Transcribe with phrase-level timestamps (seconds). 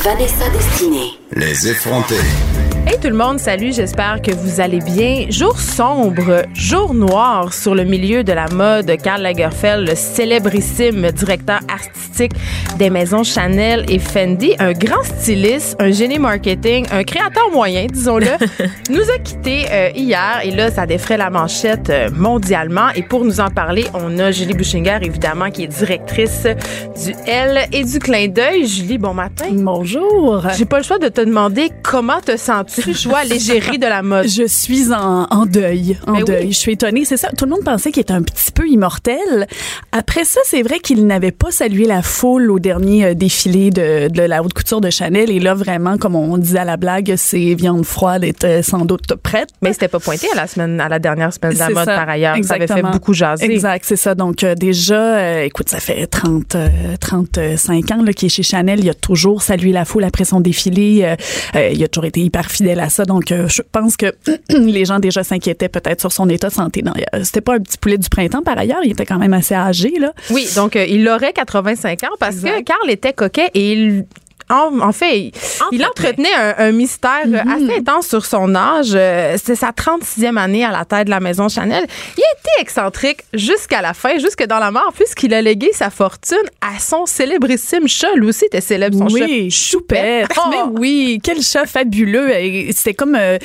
[0.00, 1.18] Vanessa Destinée.
[1.32, 2.14] Les effrontés.
[2.86, 5.26] Hey tout le monde, salut, j'espère que vous allez bien.
[5.28, 8.96] Jour sombre, jour noir sur le milieu de la mode.
[9.02, 12.32] Karl Lagerfeld, le célébrissime directeur artistique
[12.78, 18.30] des maisons Chanel et Fendi, un grand styliste, un génie marketing, un créateur moyen, disons-le,
[18.90, 22.88] nous a quittés euh, hier et là, ça défrait la manchette euh, mondialement.
[22.94, 26.46] Et pour nous en parler, on a Julie Bouchinger, évidemment, qui est directrice
[27.04, 28.66] du L et du clin d'œil.
[28.66, 29.46] Julie, bon matin.
[29.52, 29.87] Bonjour.
[30.56, 32.92] J'ai pas le choix de te demander comment te sens-tu?
[32.94, 34.28] Je vois l'égérie de la mode?
[34.28, 36.46] Je suis en, en deuil, en Mais deuil.
[36.46, 36.52] oui.
[36.52, 37.28] Je suis étonnée, c'est ça.
[37.36, 39.46] Tout le monde pensait qu'il était un petit peu immortel.
[39.92, 44.08] Après ça, c'est vrai qu'il n'avait pas salué la foule au dernier euh, défilé de,
[44.08, 45.30] de la haute couture de Chanel.
[45.30, 49.14] Et là, vraiment, comme on disait à la blague, ses viandes froides étaient sans doute
[49.22, 49.50] prêtes.
[49.62, 51.96] Mais c'était pas pointé à la semaine, à la dernière semaine de la mode ça.
[51.96, 52.36] par ailleurs.
[52.42, 52.90] Ça avait fait Exactement.
[52.90, 53.44] beaucoup jaser.
[53.50, 54.14] Exact, c'est ça.
[54.14, 56.68] Donc euh, déjà, euh, écoute, ça fait 30, euh,
[57.00, 58.80] 35 ans là, qu'il est chez Chanel.
[58.80, 61.02] Il a toujours salué la foule après son défilé.
[61.02, 61.16] Euh,
[61.54, 63.04] euh, il a toujours été hyper fidèle à ça.
[63.04, 64.12] Donc euh, je pense que
[64.50, 66.82] les gens déjà s'inquiétaient peut-être sur son état de santé.
[66.82, 68.80] Non, c'était pas un petit poulet du printemps par ailleurs.
[68.84, 70.12] Il était quand même assez âgé là.
[70.30, 72.62] Oui, donc euh, il aurait 85 ans parce que.
[72.62, 74.04] Carl était coquet et il
[74.50, 75.32] en, en fait, il,
[75.72, 77.54] il entretenait un, un mystère Mm-hmm.
[77.70, 78.90] assez intense sur son âge.
[78.94, 81.84] Euh, C'est sa 36e année à la tête de la maison Chanel.
[82.16, 85.90] Il a été excentrique jusqu'à la fin, jusque dans la mort, puisqu'il a légué sa
[85.90, 88.12] fortune à son célébrissime chat.
[88.14, 89.70] Lui aussi était célèbre, son oui, chat.
[89.70, 90.28] choupette.
[90.36, 90.40] Oh!
[90.50, 92.30] Mais oui, quel chat fabuleux.
[92.72, 93.38] C'était comme, euh,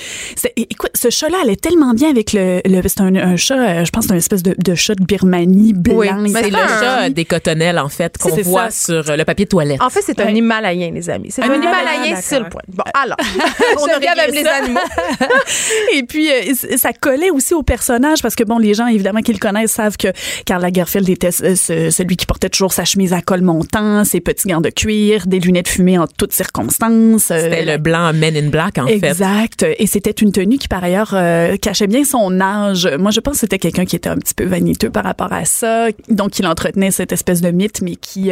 [0.56, 3.92] écoute, ce chat-là allait tellement bien avec le, le c'est un, un chat, euh, je
[3.92, 5.96] pense, que c'est un espèce de, de chat de Birmanie blanc.
[5.96, 9.04] Oui, C'est le un- chat des cotonnelles, en fait, qu'on voit ça.
[9.04, 9.82] sur le papier de toilette.
[9.82, 10.28] En fait, c'est un.
[10.34, 11.30] Himalayen, les amis.
[11.32, 12.62] C'est un, Himalayen, c'est le point.
[12.68, 13.18] Bon, alors,
[13.80, 14.80] on bien avec les animaux.
[15.94, 19.34] Et puis, euh, ça collait aussi au personnage parce que, bon, les gens, évidemment, qui
[19.34, 20.08] le connaissent savent que
[20.46, 24.20] Karl Lagerfeld était ce- ce- celui qui portait toujours sa chemise à col montant, ses
[24.22, 27.32] petits gants de cuir, des lunettes fumées en toutes circonstances.
[27.32, 28.94] euh, C'était le blanc Men in Black, en fait.
[28.96, 29.66] Exact.
[29.78, 32.88] Et c'était une tenue qui, par ailleurs, euh, cachait bien son âge.
[33.00, 35.46] Moi, je pense que c'était quelqu'un qui était un petit peu vaniteux par rapport à
[35.46, 35.88] ça.
[36.10, 38.32] Donc, il entretenait cette espèce de mythe, mais qui,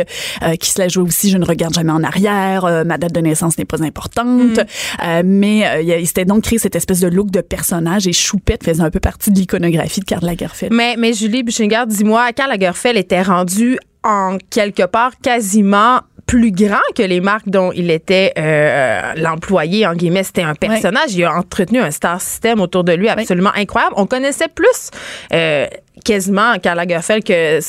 [0.59, 1.29] qui se la jouait aussi.
[1.29, 2.50] Je ne regarde jamais en arrière.
[2.59, 4.59] Euh, ma date de naissance n'est pas importante.
[5.03, 8.63] Euh, mais euh, il s'était donc créé cette espèce de look de personnage et Choupette
[8.63, 10.73] faisait un peu partie de l'iconographie de Karl Lagerfeld.
[10.73, 16.79] Mais, mais Julie Buchinger, dis-moi, Karl Lagerfeld était rendu en quelque part quasiment plus grand
[16.95, 20.23] que les marques dont il était euh, l'employé, en guillemets.
[20.23, 21.13] C'était un personnage.
[21.13, 23.95] Il a entretenu un star system autour de lui absolument incroyable.
[23.97, 24.91] On connaissait plus
[25.33, 25.67] euh,
[26.05, 27.59] quasiment Karl Lagerfeld que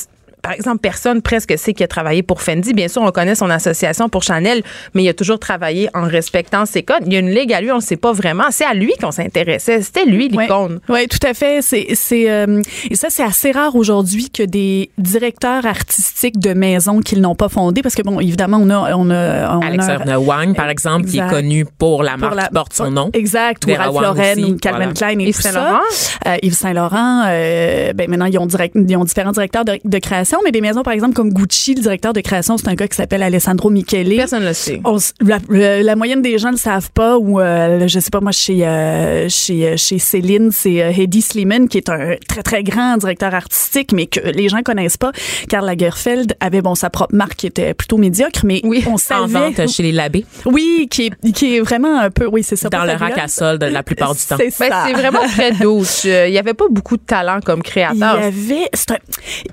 [0.43, 2.73] par exemple, personne presque sait qu'il a travaillé pour Fendi.
[2.73, 4.61] Bien sûr, on connaît son association pour Chanel,
[4.93, 7.03] mais il a toujours travaillé en respectant ses codes.
[7.07, 8.43] Il y a une ligue à lui, on ne sait pas vraiment.
[8.51, 9.81] C'est à lui qu'on s'intéressait.
[9.81, 10.81] C'était lui l'icône.
[10.89, 11.61] Oui, tout à fait.
[11.61, 12.61] C'est, c'est, euh,
[12.91, 17.47] et ça, c'est assez rare aujourd'hui que des directeurs artistiques de maisons qu'ils n'ont pas
[17.49, 21.05] fondées, parce que bon, évidemment, on a, on a, on a- Alexandre Wang, par exemple,
[21.05, 23.09] qui est connu pour la pour marque la- qui porte son nom.
[23.13, 24.93] Exact, ou Ralph Lauren aussi, ou Calvin voilà.
[24.93, 25.79] Klein et Yves tout Saint-Laurent.
[25.89, 26.31] ça.
[26.33, 29.79] Euh, Yves Saint Laurent, euh, ben maintenant ils ont direct, ils ont différents directeurs de,
[29.83, 32.73] de création, mais des maisons par exemple comme Gucci, le directeur de création, c'est un
[32.75, 34.15] gars qui s'appelle Alessandro Michele.
[34.15, 34.81] Personne ne le sait.
[34.85, 38.09] On la, la- la moyenne des gens ne le savent pas ou euh, je sais
[38.09, 42.15] pas moi chez euh, chez euh, chez Céline c'est euh, Hedy Sliman qui est un
[42.27, 45.11] très très grand directeur artistique mais que les gens connaissent pas
[45.49, 48.97] Karl Lagerfeld avait bon sa propre marque qui était plutôt médiocre mais Oui, on En
[48.97, 52.55] savait vente chez les labés, oui qui est qui est vraiment un peu oui c'est
[52.55, 54.37] ça dans le rack à solde la plupart du temps.
[54.37, 56.03] c'est Ben, ça c'est vraiment très douce.
[56.05, 58.15] Il y avait pas beaucoup de talent comme il y créateur.
[58.15, 58.95] avait, un-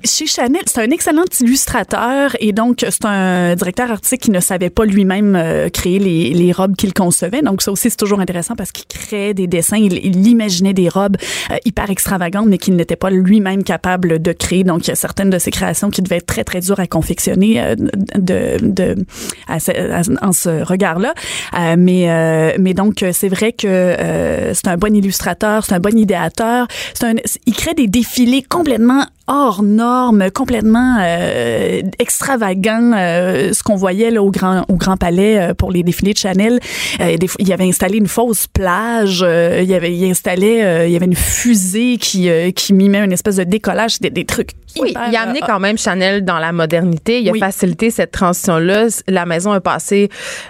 [0.05, 4.70] chez Chanel, c'est un excellent illustrateur et donc c'est un directeur artistique qui ne savait
[4.70, 7.43] pas lui-même euh, créer les, robes qu'il concevait.
[7.43, 11.17] Donc ça aussi c'est toujours intéressant parce qu'il créait des dessins, il, imaginait des robes
[11.50, 14.62] euh, hyper extravagantes mais qu'il n'était pas lui-même capable de créer.
[14.62, 16.87] Donc il y a certaines de ses créations qui devaient être très très dures à
[16.87, 17.75] confectionner euh,
[18.16, 18.94] de, de
[19.49, 21.14] à à- en ce regard-là.
[21.76, 23.96] Mais mais donc c'est vrai que
[24.55, 27.14] c'est un bon illustrateur, c'est un bon idéateur, c'est un
[27.46, 32.93] il crée des défilés complètement hors norme, complètement euh, extravagant.
[32.97, 36.19] euh, ce qu'on voyait là, au Grand au Grand Palais euh, pour les défilés de
[36.19, 36.59] Chanel,
[37.00, 39.23] euh, des fois, il avait installé une fausse plage.
[39.23, 42.73] euh, il y avait il installait, euh, il y avait une fusée qui euh, qui
[42.75, 44.50] mimait une espèce de décollage, des, des trucs.
[44.79, 47.21] Oui, hyper, il a amené euh, quand même Chanel dans la modernité.
[47.21, 47.38] Il a Oui.
[47.41, 48.87] facilité cette transition-là.
[49.09, 50.09] La maison est passée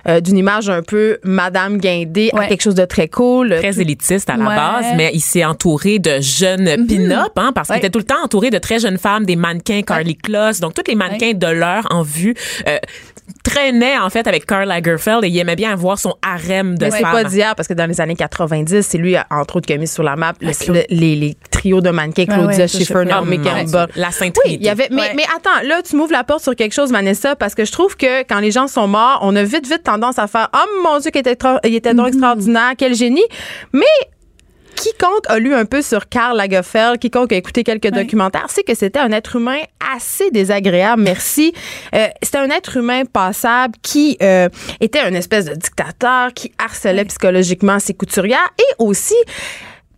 [0.09, 3.56] euh, d'une image un peu Madame Guindé à quelque chose de très cool.
[3.59, 4.56] très élitiste à la Ouais.
[4.56, 8.23] base, mais il s'est entouré de jeunes pin-up, hein, parce qu'il était tout le temps
[8.25, 11.87] entouré de très jeunes femmes, des mannequins Carly Kloss, donc tous les mannequins de l'heure
[11.90, 12.34] en vue
[12.69, 12.78] euh,
[13.44, 16.90] traînaient en fait avec Karl Lagerfeld et il aimait bien avoir son harem de Mais
[16.90, 19.76] c'est pas d'hier parce que dans les années 90, c'est lui, entre autres, qui a
[19.76, 23.38] mis sur la map le- le- les, les trios de mannequins Claudia ouais, Schiffer, Naomi
[23.40, 23.88] oh, Campbell.
[23.96, 24.88] la Sainte Oui, il y avait.
[24.90, 25.12] Mais, Ouais.
[25.16, 27.96] mais attends, là, tu m'ouvres la porte sur quelque chose, Vanessa, parce que je trouve
[27.96, 30.99] que quand les gens sont morts, on a vite, vite tendance à faire Oh mon
[30.99, 32.08] Dieu, qu'il était, il était donc Mm-hmm.
[32.08, 33.25] extraordinaire, quel génie.
[33.73, 33.84] Mais
[34.75, 38.75] quiconque a lu un peu sur Karl Lagerfeld, quiconque a écouté quelques documentaires, sait que
[38.75, 39.58] c'était un être humain
[39.94, 41.02] assez désagréable.
[41.02, 41.52] Merci.
[41.94, 44.49] Euh, c'était un être humain passable qui euh,
[44.81, 49.17] était une espèce de dictateur, qui harcelait psychologiquement ses couturières et aussi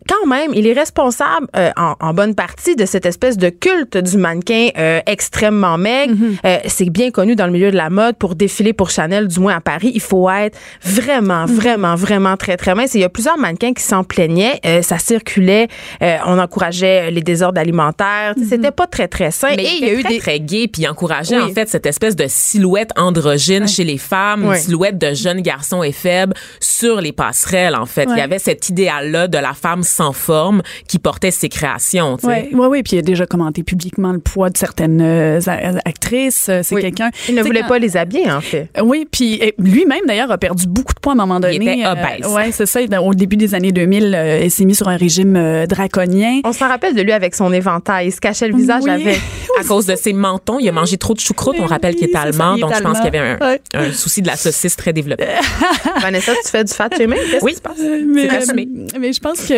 [0.08, 3.96] quand même, il est responsable euh, en, en bonne partie de cette espèce de culte
[3.96, 6.14] du mannequin euh, extrêmement maigre.
[6.44, 9.40] Euh, c'est bien connu dans le milieu de la mode pour défiler pour Chanel, du
[9.40, 9.92] moins à Paris.
[9.94, 12.94] Il faut être vraiment, vraiment, vraiment très, très mince.
[12.94, 14.60] Et il y a plusieurs mannequins qui s'en plaignaient.
[14.66, 15.68] Euh, ça circulait.
[16.02, 18.34] euh, on encourageait les désordres alimentaires.
[18.48, 19.48] C'était pas très, très sain.
[19.56, 20.18] Mais Et il il y a eu très, des...
[20.18, 21.42] très gay puis il encourageait Oui.
[21.50, 24.56] en fait cette espèce de silhouette androgyne chez les femmes, Oui.
[24.56, 28.06] une silhouette de jeunes garçons et faibles sur les passerelles en fait.
[28.10, 32.16] Il y avait cet idéal là de la femme sans forme qui portait ses créations,
[32.16, 32.26] tu sais.
[32.28, 35.40] Ouais, ouais, ouais, puis il a déjà commenté publiquement le poids de certaines euh,
[35.84, 36.46] actrices.
[36.48, 36.82] Euh, C'est Oui.
[36.82, 37.10] quelqu'un.
[37.28, 38.68] Il ne voulait quand- pas les habiller, en fait.
[38.78, 41.56] Euh, Oui, puis eh, lui-même d'ailleurs a perdu beaucoup de poids à un moment donné.
[41.56, 42.26] était obèse.
[42.32, 42.80] ouais, c'est ça.
[43.02, 46.40] Au début des années 2000, euh, il s'est mis sur un régime euh, draconien.
[46.44, 48.08] On s'en rappelle de lui avec son éventail.
[48.08, 48.90] Il se cachait le visage Oui.
[48.90, 49.20] avec.
[49.60, 51.56] À cause de ses mentons, il a mangé trop de choucroute.
[51.60, 53.18] On rappelle qu'il est Oui, ça, allemand, il est donc je pense qu'il y avait
[53.18, 53.46] un, allemand.
[53.46, 53.60] Ouais.
[53.74, 55.26] un souci de la saucisse très développé.
[56.00, 57.18] Vanessa, tu fais du fat shaming?
[57.30, 57.50] Qu'est-ce Oui.
[57.52, 57.76] qui se passe?
[57.80, 58.66] Euh, mais,
[58.98, 59.52] mais je pense que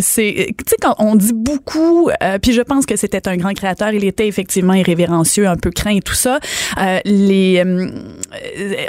[0.00, 3.52] c'est tu sais quand on dit beaucoup euh, puis je pense que c'était un grand
[3.54, 6.38] créateur il était effectivement irrévérencieux un peu craint et tout ça
[6.80, 7.88] euh, les euh,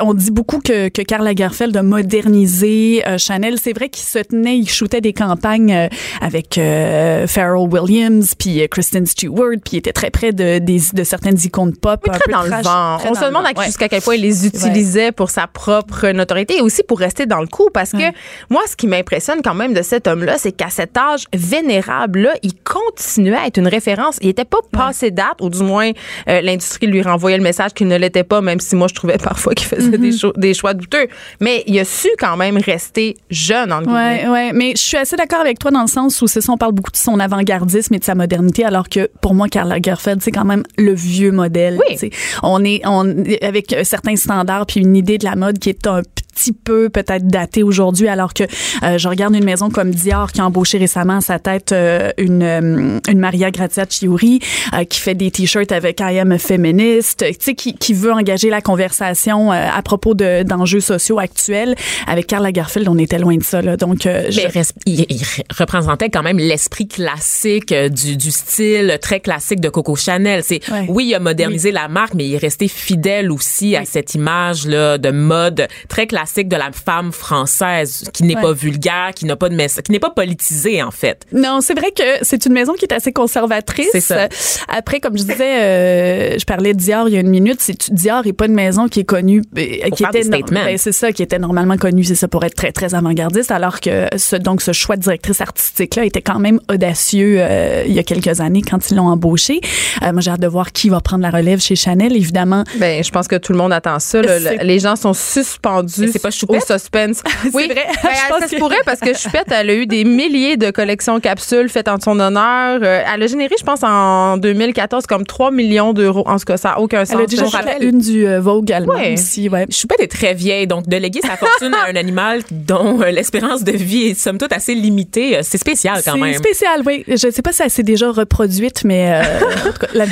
[0.01, 4.19] on dit beaucoup que que Karl Lagerfeld a modernisé euh, Chanel c'est vrai qu'il se
[4.19, 5.87] tenait il shootait des campagnes euh,
[6.21, 10.79] avec euh, Pharrell Williams puis euh, Kristen Stewart puis il était très près de des
[10.93, 12.97] de certaines icônes pop un très peu dans le vent.
[12.99, 13.65] très On se demande ouais.
[13.65, 17.39] jusqu'à quel point il les utilisait pour sa propre notoriété et aussi pour rester dans
[17.41, 17.69] le coup.
[17.73, 18.13] Parce que Ouais.
[18.49, 22.53] moi, ce qui m'impressionne quand même de cet homme-là, c'est qu'à cet âge vénérable-là, il
[22.63, 24.17] continuait à être une référence.
[24.21, 25.89] Il n'était pas passé date, ou du moins,
[26.29, 29.17] euh, l'industrie lui renvoyait le message qu'il ne l'était pas, même si moi, je trouvais
[29.17, 31.07] parfois qu'il faisait des, cho- des choix douteux.
[31.39, 34.27] Mais il a su quand même rester jeune, en guillemets.
[34.27, 36.53] Ouais, ouais, mais je suis assez d'accord avec toi dans le sens où c'est ça,
[36.53, 39.67] on parle beaucoup de son avant-gardisme et de sa modernité, alors que pour moi, Karl
[39.69, 41.79] Lagerfeld, c'est quand même le vieux modèle.
[41.89, 42.11] Oui.
[42.43, 45.87] On est, on avec euh, certains standards puis une idée de la mode qui est
[45.87, 46.01] un
[46.35, 48.43] petit peu peut-être datée aujourd'hui, alors que
[48.83, 52.11] euh, je regarde une maison comme Dior qui a embauché récemment à sa tête euh,
[52.17, 54.39] une euh, une Maria Grazia Chiuri
[54.73, 58.11] euh, qui fait des t-shirts avec I am a feminist, tu sais qui, qui veut
[58.11, 61.75] engager la conversation euh, à propos de d'enjeux sociaux actuels.
[62.07, 63.77] Avec Karl Lagerfeld, on était loin de ça là.
[63.77, 65.21] Donc euh, je- Mais res- il, il
[65.57, 70.41] représentait quand même l'esprit classique du, du style très classique de Coco Chanel.
[70.43, 70.85] C'est Ouais.
[70.89, 74.65] oui, il a modernisé la marque, mais il est resté fidèle aussi à cette image
[74.65, 78.41] là de mode très classique de la femme française qui n'est Ouais.
[78.41, 81.25] pas vulgaire, qui n'a pas de message, qui n'est pas politisée en fait.
[81.31, 83.87] Non, c'est vrai que c'est une maison qui est assez conservatrice.
[83.91, 84.27] C'est ça.
[84.67, 87.57] Après, comme je disais, euh, je parlais de Dior il y a une minute.
[87.59, 90.91] C'est Dior est pas une maison qui est connue, euh, qui était no- ben, c'est
[90.91, 94.35] ça, qui était normalement connue, c'est ça pour être très très avant-gardiste, alors que ce,
[94.35, 98.03] donc ce choix de directrice artistique là était quand même audacieux euh, il y a
[98.03, 99.59] quelques années quand ils l'ont embauché.
[100.03, 102.63] Euh, moi, j'ai hâte de voir qui va prendre la relève chez Chanel, évidemment.
[102.79, 104.21] Ben, je pense que tout le monde attend ça.
[104.21, 104.39] là.
[104.63, 106.65] Les gens sont suspendus c'est pas au Choupette?
[106.67, 107.21] suspense.
[107.53, 107.85] oui, vrai.
[108.03, 110.57] Ben, Je pense ça se que- pourrait parce que Choupette, elle a eu des milliers
[110.57, 112.79] de collections capsules faites en son honneur.
[112.83, 116.23] Euh, elle a généré, je pense, en 2014, comme 3 millions d'euros.
[116.27, 117.15] En tout cas, ça n'a aucun sens.
[117.17, 117.87] Elle a déjà Je fait la rappelle.
[117.89, 119.13] une du euh, Vogue allemand Ouais.
[119.13, 119.65] aussi, ouais.
[119.69, 123.63] Choupette est très vieille, donc de léguer sa fortune à un animal dont euh, l'espérance
[123.63, 126.33] de vie est somme toute assez limitée, euh, c'est spécial quand C'est même.
[126.35, 127.03] spécial, oui.
[127.07, 129.21] Je ne sais pas si elle s'est déjà reproduite, mais euh,
[129.69, 130.05] en tout cas, la-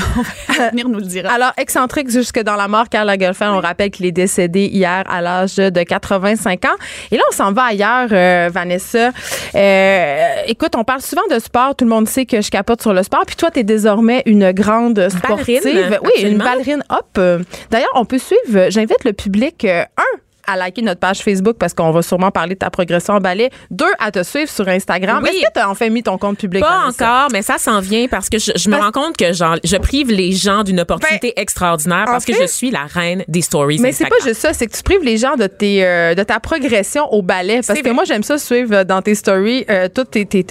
[0.58, 1.32] l'avenir nous le dira.
[1.34, 5.22] Alors, excentrique jusque dans la mort, Karl Lagerfeld, on rappelle qu'il est décédé hier à
[5.22, 6.76] l'âge de 85 ans.
[7.12, 9.12] Et là, on s'en va ailleurs, euh, Vanessa.
[9.54, 11.76] Euh, écoute, on parle souvent de sport.
[11.76, 13.24] Tout le monde sait que je capote sur le sport.
[13.28, 15.62] Puis toi, tu es désormais une grande sportive.
[15.64, 17.06] Ballerine, oui, une ballerine hop.
[17.18, 21.74] Euh, D'ailleurs, on peut suivre, j'invite le public, un, à liker notre page Facebook parce
[21.74, 23.50] qu'on va sûrement parler de ta progression en ballet.
[23.72, 25.22] Deux, à te suivre sur Instagram.
[25.24, 25.30] Oui.
[25.30, 26.62] Est-ce que tu as enfin mis ton compte public?
[26.64, 27.06] Pas Vanessa?
[27.06, 29.78] encore, mais ça s'en vient parce que je, je me rends compte que genre, je
[29.78, 33.80] prive les gens d'une opportunité extraordinaire parce Ben, que je suis la reine des stories.
[33.80, 36.24] Mais c'est pas juste ça, c'est que tu prives les gens de tes euh, de
[36.24, 37.94] ta progression au ballet parce que vrai.
[37.94, 40.46] moi j'aime ça suivre euh, dans tes stories euh, toutes tes, tes,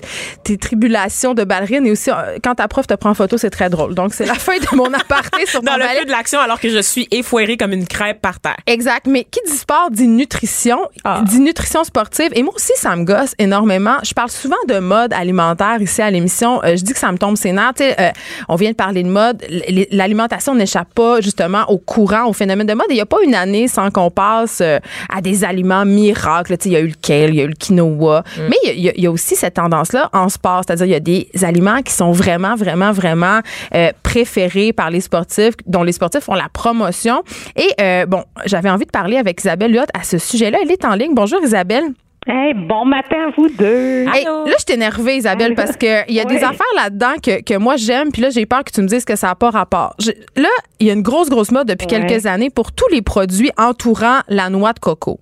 [0.45, 3.51] tes tribulations de ballerine et aussi euh, quand ta prof te prend en photo, c'est
[3.51, 3.95] très drôle.
[3.95, 6.01] Donc c'est la fin de mon aparté sur dans le ballet.
[6.01, 8.57] feu de l'action alors que je suis effoirée comme une crêpe par terre.
[8.67, 9.07] Exact.
[9.07, 11.23] Mais qui dit sport dit nutrition, Ah.
[11.27, 12.31] dit nutrition sportive.
[12.35, 13.97] Et moi aussi, ça me gosse énormément.
[14.03, 16.63] Je parle souvent de mode alimentaire ici à l'émission.
[16.65, 17.53] Euh, je dis que ça me tombe sais,
[18.01, 18.11] euh,
[18.49, 19.43] on vient de parler de mode.
[19.91, 22.87] L'alimentation n'échappe pas justement au courant, au phénomène de mode.
[22.91, 24.79] Il n'y a pas une année sans qu'on passe euh,
[25.15, 26.57] à des aliments miracles.
[26.65, 28.23] Il y a eu le kale, il y a eu le quinoa.
[28.49, 30.63] Mais il y y, a- aussi cette tendance-là en sport.
[30.67, 33.41] C'est-à-dire il y a des aliments qui sont vraiment, vraiment, vraiment
[33.75, 37.23] euh, préférés par les sportifs, dont les sportifs font la promotion.
[37.57, 37.71] Et
[38.07, 40.59] bon, j'avais envie de parler avec Isabelle À ce sujet-là.
[40.63, 41.15] Elle est en ligne.
[41.15, 41.85] Bonjour Isabelle.
[42.27, 44.05] Hey, bon matin à vous deux.
[44.15, 47.57] Hey, là, je suis énervée, Isabelle, parce qu'il y a des affaires là-dedans que, que
[47.59, 49.95] moi j'aime, puis là, j'ai peur que tu me dises que ça n'a pas rapport.
[49.99, 50.49] Je- là,
[50.79, 52.07] il y a une grosse, grosse mode depuis Ouais.
[52.07, 55.19] quelques années pour tous les produits entourant la noix de coco.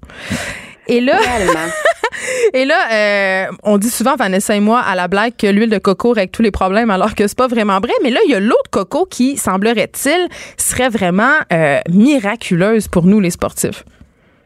[0.89, 1.19] Et là,
[2.53, 5.79] et là euh, on dit souvent, Vanessa et moi, à la blague, que l'huile de
[5.79, 7.93] coco règle tous les problèmes, alors que c'est pas vraiment vrai.
[8.03, 10.29] Mais là, il y a l'eau de coco qui, semblerait-il,
[10.59, 13.85] serait vraiment euh, miraculeuse pour nous, les sportifs.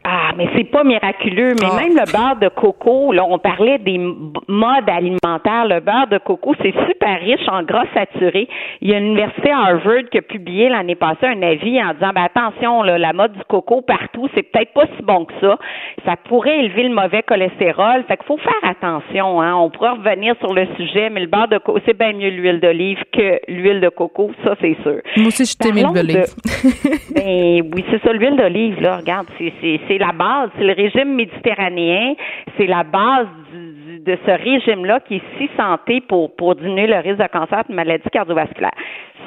[0.05, 1.53] Ah, mais c'est pas miraculeux.
[1.59, 1.75] Mais Ah.
[1.81, 5.65] même le beurre de coco, là, on parlait des modes alimentaires.
[5.67, 8.47] Le beurre de coco, c'est super riche en gras saturés.
[8.81, 12.23] Il y a l'université Harvard qui a publié l'année passée un avis en disant, ben
[12.23, 15.57] attention, là, la mode du coco partout, c'est peut-être pas si bon que ça.
[16.05, 18.03] Ça pourrait élever le mauvais cholestérol.
[18.07, 19.41] Fait qu'il faut faire attention.
[19.41, 19.55] Hein.
[19.55, 22.59] On pourra revenir sur le sujet, mais le beurre de coco, c'est bien mieux l'huile
[22.59, 24.99] d'olive que l'huile de coco, ça c'est sûr.
[25.17, 26.21] Moi aussi, je t'aime Parlons le livre.
[26.21, 30.24] de- Ben oui, c'est ça, l'huile d'olive, là, regarde, c'est la base,
[30.57, 32.15] c'est le régime méditerranéen,
[32.57, 36.97] c'est la base du- de ce régime-là qui est si santé pour, pour diminuer le
[36.97, 38.71] risque de cancer et de maladies cardiovasculaires.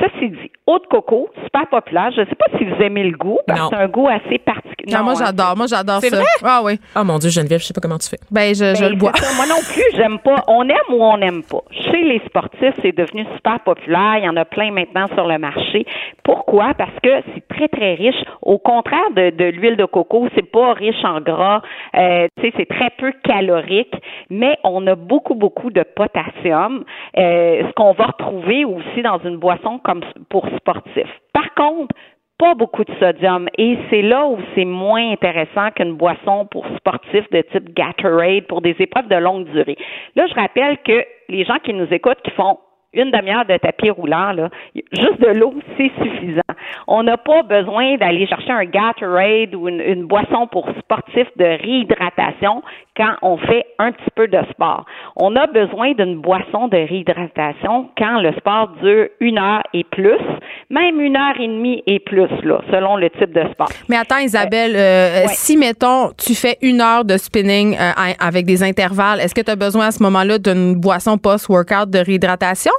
[0.00, 2.10] Ceci dit, eau de coco, super populaire.
[2.14, 3.68] Je ne sais pas si vous aimez le goût, parce Non.
[3.70, 4.94] que c'est un goût assez particulier.
[4.96, 5.24] Non, moi, hein.
[5.26, 5.56] j'adore.
[5.56, 6.16] Moi, j'adore C'est ça.
[6.16, 6.26] vrai?
[6.44, 6.78] Ah oui.
[6.94, 8.18] Oh mon Dieu, Geneviève, je sais pas comment tu fais.
[8.30, 9.10] Ben, je, je Ben, le bois.
[9.16, 9.34] ça.
[9.36, 10.44] Moi non plus, j'aime pas.
[10.46, 11.62] On aime ou on n'aime pas.
[11.72, 14.18] Chez les sportifs, c'est devenu super populaire.
[14.18, 15.84] Il y en a plein maintenant sur le marché.
[16.22, 16.74] Pourquoi?
[16.74, 18.22] Parce que c'est très, très riche.
[18.42, 21.60] Au contraire de, de l'huile de coco, c'est pas riche en gras.
[21.96, 23.94] Euh, tu sais, c'est très peu calorique,
[24.30, 26.84] mais on a beaucoup, beaucoup de potassium,
[27.16, 31.20] euh, ce qu'on va retrouver aussi dans une boisson comme pour sportifs.
[31.32, 31.94] Par contre,
[32.38, 37.28] pas beaucoup de sodium et c'est là où c'est moins intéressant qu'une boisson pour sportifs
[37.30, 39.76] de type Gatorade pour des épreuves de longue durée.
[40.14, 42.58] Là, je rappelle que les gens qui nous écoutent qui font
[42.94, 46.40] une demi-heure de tapis roulant, là, juste de l'eau, c'est suffisant.
[46.86, 51.44] On n'a pas besoin d'aller chercher un Gatorade ou une, une boisson pour sportifs de
[51.44, 52.62] réhydratation
[52.98, 54.84] quand on fait un petit peu de sport.
[55.16, 60.20] On a besoin d'une boisson de réhydratation quand le sport dure une heure et plus,
[60.68, 63.68] même une heure et demie et plus, là, selon le type de sport.
[63.88, 65.28] Mais attends, Isabelle, euh, ouais.
[65.28, 69.50] si, mettons, tu fais une heure de spinning euh, avec des intervalles, est-ce que tu
[69.50, 72.72] as besoin à ce moment-là d'une boisson post-workout de réhydratation?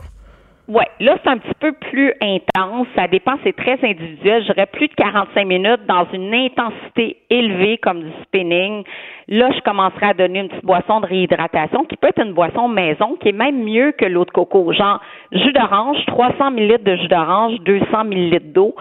[0.70, 2.86] Oui, là, c'est un petit peu plus intense.
[2.96, 4.44] Ça dépend, c'est très individuel.
[4.48, 8.84] J'aurais plus de 45 minutes dans une intensité élevée comme du spinning.
[9.30, 12.68] Là, je commencerai à donner une petite boisson de réhydratation qui peut être une boisson
[12.68, 14.72] maison qui est même mieux que l'eau de coco.
[14.72, 18.76] Genre, jus d'orange, 300 ml de jus d'orange, 200 ml d'eau.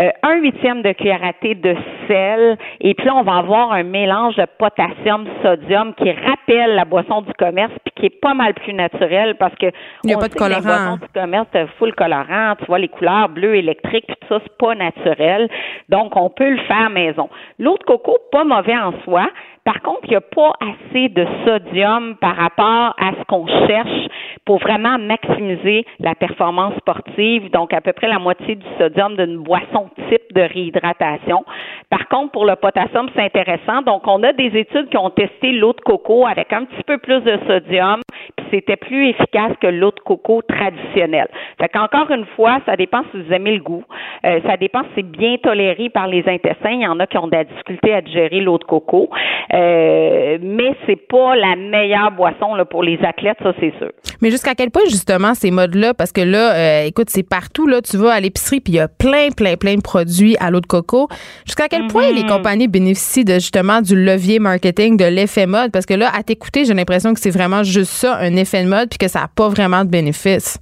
[0.00, 1.76] Euh, un huitième de cuillère à thé de
[2.08, 6.84] sel, et puis là, on va avoir un mélange de potassium, sodium qui rappelle la
[6.84, 9.66] boisson du commerce, puis qui est pas mal plus naturel parce que
[10.04, 10.60] Il y a on pas de colorant.
[10.62, 14.40] boissons du commerce, t'as full colorant, tu vois les couleurs bleues, électriques, puis tout ça,
[14.42, 15.48] c'est pas naturel.
[15.88, 17.28] Donc, on peut le faire maison.
[17.58, 19.26] L'eau de coco, pas mauvais en soi.
[19.64, 24.08] Par contre, il n'y a pas assez de sodium par rapport à ce qu'on cherche
[24.44, 27.50] pour vraiment maximiser la performance sportive.
[27.52, 31.44] Donc, à peu près la moitié du sodium d'une boisson type de réhydratation.
[31.90, 33.82] Par contre, pour le potassium, c'est intéressant.
[33.82, 36.98] Donc, on a des études qui ont testé l'eau de coco avec un petit peu
[36.98, 38.00] plus de sodium,
[38.36, 41.28] puis c'était plus efficace que l'eau de coco traditionnelle.
[41.60, 43.84] Fait qu'encore une fois, ça dépend si vous aimez le goût.
[44.24, 46.70] Euh, ça dépend si c'est bien toléré par les intestins.
[46.70, 49.08] Il y en a qui ont de la difficulté à digérer l'eau de coco.
[49.54, 53.90] Euh, mais c'est pas la meilleure boisson là, pour les athlètes, ça c'est sûr.
[54.22, 57.82] Mais jusqu'à quel point, justement, ces modes-là, parce que là, euh, écoute, c'est partout, là,
[57.82, 60.60] tu vas à l'épicerie, puis il y a plein, plein, plein de produits à l'eau
[60.60, 61.08] de coco.
[61.44, 62.16] Jusqu'à quel point Mhm.
[62.16, 65.70] les compagnies bénéficient de, justement, du levier marketing, de l'effet mode?
[65.70, 68.70] Parce que là, à t'écouter, j'ai l'impression que c'est vraiment juste ça, un effet de
[68.70, 70.58] mode, puis que ça n'a pas vraiment de bénéfice.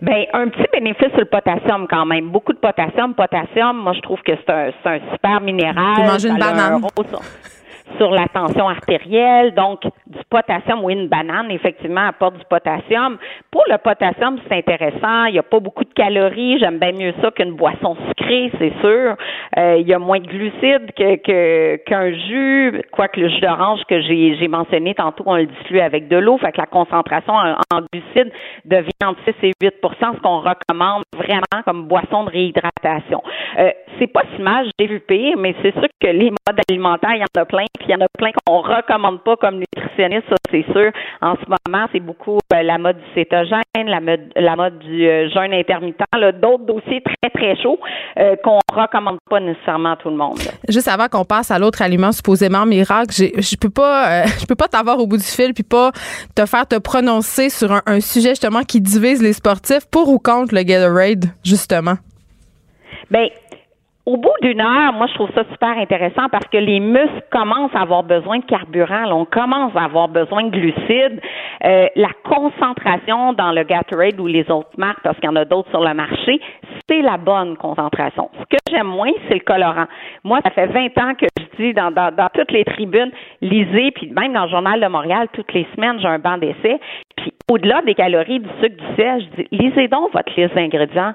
[0.00, 2.30] Ben, un petit bénéfice sur le potassium quand même.
[2.30, 3.14] Beaucoup de potassium.
[3.14, 5.96] Potassium, moi, je trouve que c'est un, super minéral.
[5.96, 6.80] Tu manges une un banane.
[7.98, 13.18] Sur- la tension artérielle, donc du potassium, oui, une banane, effectivement, apporte du potassium.
[13.50, 15.26] Pour le potassium, c'est intéressant.
[15.26, 16.58] Il n'y a pas beaucoup de calories.
[16.58, 19.16] J'aime bien mieux ça qu'une boisson sucrée, c'est sûr.
[19.58, 24.48] Euh, il y a moins de glucides qu'un jus, quoique le jus d'orange que j'ai,
[24.48, 28.32] mentionné tantôt, on le dilue avec de l'eau, fait que la concentration en, en glucides
[28.64, 32.69] devient entre 6 et 8% ce qu'on recommande vraiment comme boisson de réhydratation.
[32.84, 37.14] Euh, c'est pas si mal, j'ai vu pire, mais c'est sûr que les modes alimentaires,
[37.14, 39.60] il y en a plein, puis il y en a plein qu'on recommande pas comme
[39.60, 40.90] nutritionniste, ça c'est sûr.
[41.20, 45.06] En ce moment, c'est beaucoup euh, la mode du cétogène, la mode, la mode du
[45.06, 46.00] euh, jeûne intermittent,
[46.40, 47.78] d'autres dossiers très très chauds
[48.44, 50.38] qu'on recommande pas nécessairement à tout le monde.
[50.68, 54.68] Juste avant qu'on passe à l'autre aliment supposément miracle, je peux pas, je peux pas
[54.68, 55.90] t'avoir au bout du fil puis pas
[56.34, 60.18] te faire te prononcer sur un, un sujet justement qui divise les sportifs pour ou
[60.18, 61.96] contre le Gatorade justement.
[63.10, 63.28] Ben,
[64.06, 67.74] au bout d'une heure, moi, je trouve ça super intéressant parce que les muscles commencent
[67.74, 69.04] à avoir besoin de carburant.
[69.12, 71.20] on commence à avoir besoin de glucides.
[71.64, 75.44] Euh, la concentration dans le Gatorade ou les autres marques, parce qu'il y en a
[75.44, 76.40] d'autres sur le marché,
[76.88, 78.30] c'est la bonne concentration.
[78.40, 79.86] Ce que j'aime moins, c'est le colorant.
[80.24, 83.12] Moi, ça fait 20 ans que je dis dans, dans, dans toutes les tribunes,
[83.42, 86.80] lisez, puis même dans le Journal de Montréal, toutes les semaines, j'ai un banc d'essai.
[87.16, 91.12] Puis au-delà des calories, du sucre, du sel, je dis, lisez donc votre liste d'ingrédients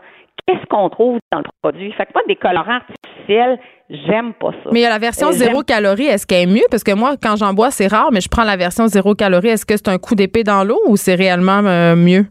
[0.48, 1.92] qu'est-ce qu'on trouve dans le produit?
[1.94, 3.58] Fait que moi, des colorants artificiels,
[3.90, 4.70] j'aime pas ça.
[4.72, 6.66] Mais il y a la version Euh, zéro calorie, est-ce qu'elle est mieux?
[6.70, 9.50] Parce que moi, quand j'en bois, c'est rare, mais je prends la version zéro calorie.
[9.50, 12.25] Est-ce que c'est un coup d'épée dans l'eau ou c'est réellement euh, mieux?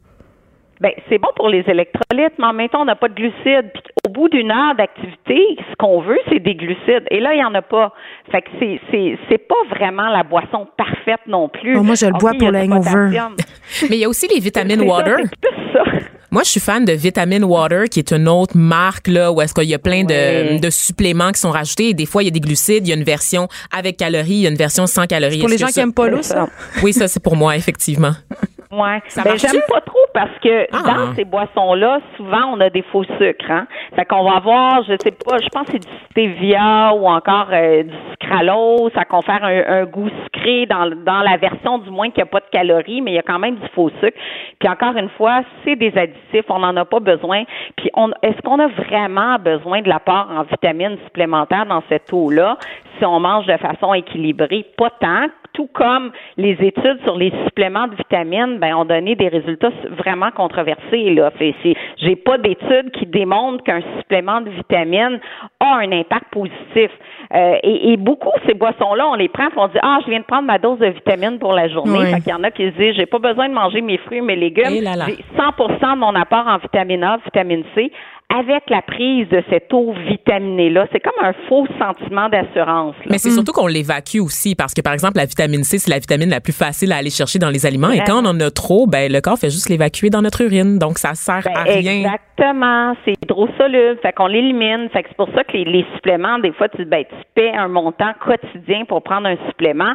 [0.80, 3.70] Ben, c'est bon pour les électrolytes, mais en même temps, on n'a pas de glucides.
[3.72, 7.04] Puis au bout d'une heure d'activité, ce qu'on veut, c'est des glucides.
[7.10, 7.94] Et là, il n'y en a pas.
[8.30, 11.76] Fait que c'est, c'est, c'est pas vraiment la boisson parfaite non plus.
[11.78, 13.18] Oh, moi, je le bois pour le hangover.
[13.88, 15.16] Mais il y a aussi les vitamines C'est ça, water.
[15.20, 15.84] c'est plus ça.
[16.30, 19.54] Moi, je suis fan de Vitamine Water, qui est une autre marque là où est-ce
[19.54, 20.58] qu'il y a plein de, Ouais.
[20.58, 21.90] de suppléments qui sont rajoutés.
[21.90, 22.86] Et des fois, il y a des glucides.
[22.86, 25.38] Il y a une version avec calories, il y a une version sans calories.
[25.40, 26.48] Pour les gens qui aiment pas l'eau, ça?
[26.82, 28.14] Oui, ça c'est pour moi effectivement.
[28.82, 29.00] Ouais.
[29.24, 30.82] Ben, j'aime pas trop parce que Ah.
[31.08, 33.66] dans ces boissons-là, souvent, on a des faux sucres, hein.
[33.94, 37.48] Fait qu'on va avoir, je sais pas, je pense que c'est du stevia ou encore
[37.52, 38.92] euh, du sucralose.
[38.94, 42.32] Ça confère un, un goût sucré dans, dans la version, du moins, qu'il n'y a
[42.32, 44.18] pas de calories, mais il y a quand même du faux sucre.
[44.58, 47.44] Puis encore une fois, c'est des additifs, on n'en a pas besoin.
[47.76, 52.56] Puis on, est-ce qu'on a vraiment besoin de l'apport en vitamines supplémentaires dans cette eau-là?
[52.98, 54.64] Si on mange de façon équilibrée?
[54.76, 59.28] Pas tant tout comme les études sur les suppléments de vitamines, ben, ont donné des
[59.28, 61.10] résultats vraiment controversés.
[61.14, 61.30] Là.
[61.30, 61.54] Fait,
[61.96, 65.20] j'ai pas d'études qui démontrent qu'un supplément de vitamines
[65.60, 66.90] a un impact positif.
[67.34, 70.24] Euh, et, et beaucoup ces boissons-là, on les prend, on dit ah, je viens de
[70.24, 71.98] prendre ma dose de vitamines pour la journée.
[71.98, 72.10] Oui.
[72.12, 74.20] Fait qu'il y en a qui se disent j'ai pas besoin de manger mes fruits,
[74.20, 74.82] mes légumes.
[74.82, 75.06] Là là.
[75.06, 77.92] J'ai 100% de mon apport en vitamine A, vitamine C
[78.30, 80.86] avec la prise de cette eau vitaminée-là.
[80.92, 82.96] C'est comme un faux sentiment d'assurance.
[83.00, 83.06] là.
[83.10, 85.98] Mais c'est surtout qu'on l'évacue aussi parce que par exemple la vitamine C c'est la
[85.98, 88.50] vitamine la plus facile à aller chercher dans les aliments et quand on en a
[88.50, 91.62] trop ben le corps fait juste l'évacuer dans notre urine donc ça sert Ben, à
[91.62, 91.92] rien.
[92.36, 92.94] Exactement.
[93.04, 93.98] C'est hydrosoluble.
[94.02, 94.88] Fait qu'on l'élimine.
[94.92, 97.52] Fait que c'est pour ça que les, les suppléments, des fois, tu, ben, tu paies
[97.54, 99.92] un montant quotidien pour prendre un supplément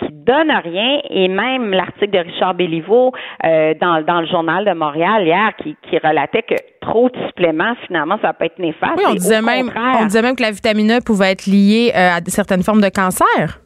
[0.00, 3.12] qui donne rien et même l'article de Richard Béliveau
[3.44, 7.74] euh, dans, dans le journal de Montréal hier qui, qui relatait que trop de suppléments
[7.86, 8.94] finalement ça peut être néfaste.
[8.96, 12.16] Oui, on disait, même, on disait même que la vitamine E pouvait être liée euh,
[12.16, 13.60] à certaines formes de cancer.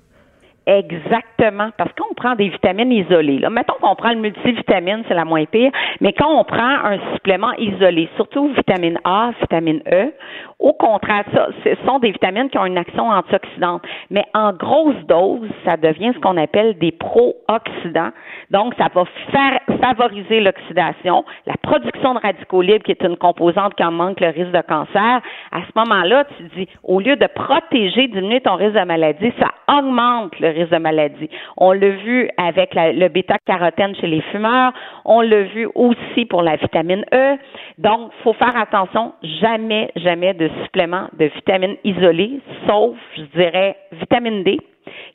[0.66, 3.38] Exactement, parce qu'on prend des vitamines isolées.
[3.38, 3.50] Là.
[3.50, 7.52] Mettons qu'on prend le multivitamine, c'est la moins pire, mais quand on prend un supplément
[7.58, 10.12] isolé, surtout vitamine A, vitamine E,
[10.58, 13.82] au contraire, ça, ce sont des vitamines qui ont une action antioxydante.
[14.08, 18.12] Mais en grosse dose, ça devient ce qu'on appelle des pro-oxydants.
[18.50, 19.04] Donc, ça va
[19.82, 24.28] favoriser l'oxydation, la production de radicaux libres, qui est une composante qui en manque le
[24.28, 25.20] risque de cancer.
[25.52, 29.50] À ce moment-là, tu dis, au lieu de protéger, diminuer ton risque de maladie, ça
[29.68, 31.28] augmente le risque de maladie.
[31.56, 34.72] On l'a vu avec le bêta-carotène chez les fumeurs.
[35.04, 37.36] On l'a vu aussi pour la vitamine E.
[37.78, 39.12] Donc, faut faire attention.
[39.40, 44.58] Jamais, jamais de supplément de vitamine isolée, sauf, je dirais, vitamine D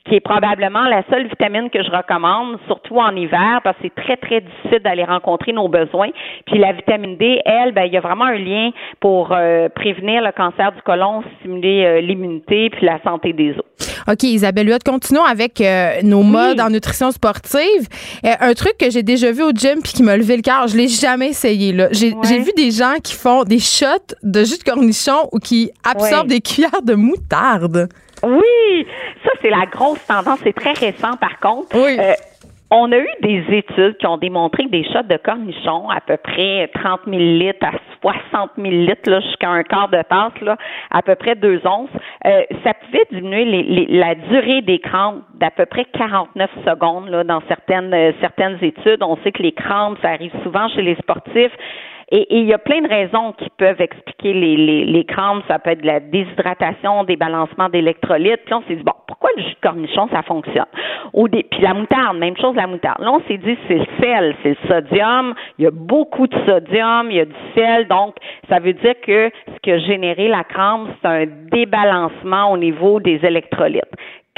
[0.06, 4.02] qui est probablement la seule vitamine que je recommande, surtout en hiver, parce que c'est
[4.02, 6.08] très, très difficile d'aller rencontrer nos besoins.
[6.46, 10.22] Puis la vitamine D, elle, ben, il y a vraiment un lien pour euh, prévenir
[10.22, 13.64] le cancer du côlon, stimuler euh, l'immunité puis la santé des os.
[14.08, 17.86] OK, Isabelle Huot, continuons avec euh, nos modes en nutrition sportive.
[18.24, 20.76] Un truc que j'ai déjà vu au gym puis qui m'a levé le cœur, je
[20.76, 21.72] l'ai jamais essayé.
[21.72, 21.88] là.
[21.92, 22.38] J'ai Ouais.
[22.40, 26.36] vu des gens qui font des shots de jus de cornichon ou qui absorbent Ouais.
[26.36, 27.88] des cuillères de moutarde.
[28.22, 28.86] Oui,
[29.24, 30.40] ça c'est la grosse tendance.
[30.42, 31.68] C'est très récent par contre.
[31.74, 31.96] Oui.
[31.98, 32.12] Euh,
[32.72, 36.16] On a eu des études qui ont démontré que des shots de cornichons, à peu
[36.16, 40.56] près 30 000 litres à 60 000 litres, là, jusqu'à un quart de tasse, là,
[40.92, 41.90] à peu près deux onces,
[42.26, 47.08] euh, ça pouvait diminuer les, les- la durée des crampes d'à peu près 49 secondes
[47.08, 49.02] là, dans certaines, euh, certaines études.
[49.02, 51.52] On sait que les crampes, ça arrive souvent chez les sportifs.
[52.12, 55.44] Et il y a plein de raisons qui peuvent expliquer les, les, crampes.
[55.46, 58.44] Ça peut être de la déshydratation, des balancements d'électrolytes.
[58.44, 60.66] Puis on s'est dit, bon, pourquoi le jus de cornichon, ça fonctionne?
[61.30, 63.00] Dé- Puis la moutarde, même chose la moutarde.
[63.00, 65.34] Là, on s'est dit, c'est le sel, c'est le sodium.
[65.58, 67.86] Il y a beaucoup de sodium, il y a du sel.
[67.86, 68.16] Donc,
[68.48, 72.98] ça veut dire que ce qui a généré la crampe, c'est un débalancement au niveau
[72.98, 73.84] des électrolytes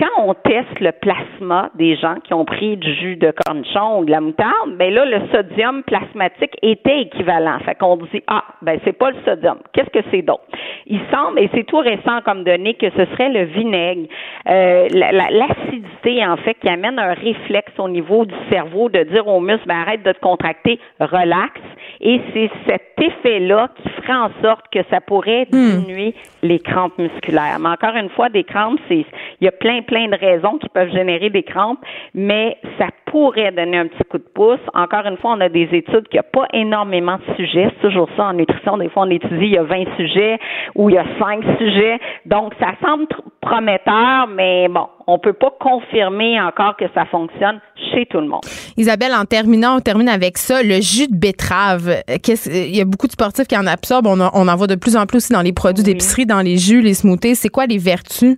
[0.02, 4.04] quand on teste le plasma des gens qui ont pris du jus de cornichon ou
[4.04, 7.58] de la moutarde, ben là, le sodium plasmatique était équivalent.
[7.60, 9.58] Fait qu'on dit, ah, ben c'est pas le sodium.
[9.72, 10.42] Qu'est-ce que c'est d'autre?
[10.86, 14.08] Il semble, et c'est tout récent comme donné, que ce serait le vinaigre,
[14.48, 19.04] euh, la- la- l'acidité, en fait, qui amène un réflexe au niveau du cerveau de
[19.04, 21.60] dire aux muscles, ben arrête de te contracter, relax.
[22.00, 27.58] Et c'est cet effet-là qui ferait en sorte que ça pourrait diminuer les crampes musculaires.
[27.60, 29.04] Mais encore une fois, des crampes, c'est
[29.40, 31.80] il y a plein, plein de raisons qui peuvent générer des crampes,
[32.14, 34.60] mais ça pourrait donner un petit coup de pouce.
[34.74, 37.70] Encore une fois, on a des études qui a pas énormément de sujets.
[37.74, 38.76] C'est toujours ça en nutrition.
[38.78, 40.38] Des fois, on étudie, il y a 20 sujets
[40.74, 41.98] ou il y a 5 sujets.
[42.26, 43.06] Donc, ça semble
[43.40, 47.60] prometteur, mais bon, on peut pas confirmer encore que ça fonctionne
[47.92, 48.44] chez tout le monde.
[48.76, 50.62] Isabelle, en terminant, on termine avec ça.
[50.62, 51.88] Le jus de betterave.
[51.88, 54.08] Euh, qu'est-ce- Il y a beaucoup de sportifs qui en absorbent.
[54.08, 56.40] On, en- on en voit de plus en plus aussi dans les produits d'épicerie, dans
[56.40, 57.36] les jus, les smoothies.
[57.36, 58.36] C'est quoi les vertus?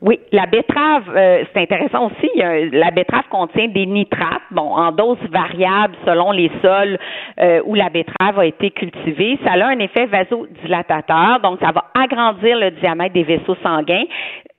[0.00, 2.28] Oui, la betterave, euh, c'est intéressant aussi.
[2.36, 6.96] la betterave contient des nitrates, bon, en doses variables selon les sols
[7.40, 9.40] euh, où la betterave a été cultivée.
[9.42, 14.04] Ça a un effet vasodilatateur, donc ça va agrandir le diamètre des vaisseaux sanguins.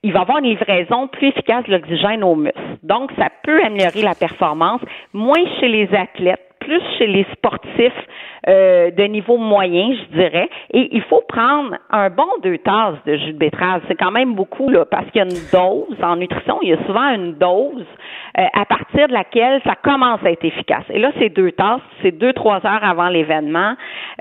[0.01, 2.57] Il va avoir une livraison plus efficace de l'oxygène aux muscles.
[2.83, 4.81] Donc, ça peut améliorer la performance,
[5.13, 8.07] moins chez les athlètes, plus chez les sportifs
[8.47, 10.49] euh, de niveau moyen, je dirais.
[10.73, 13.81] Et il faut prendre un bon deux tasses de jus de betterave.
[13.87, 15.97] C'est quand même beaucoup, là, parce qu'il y a une dose.
[16.03, 17.85] En nutrition, il y a souvent une dose
[18.37, 20.83] euh, à partir de laquelle ça commence à être efficace.
[20.89, 23.75] Et là, c'est deux tasses, c'est deux, trois heures avant l'événement.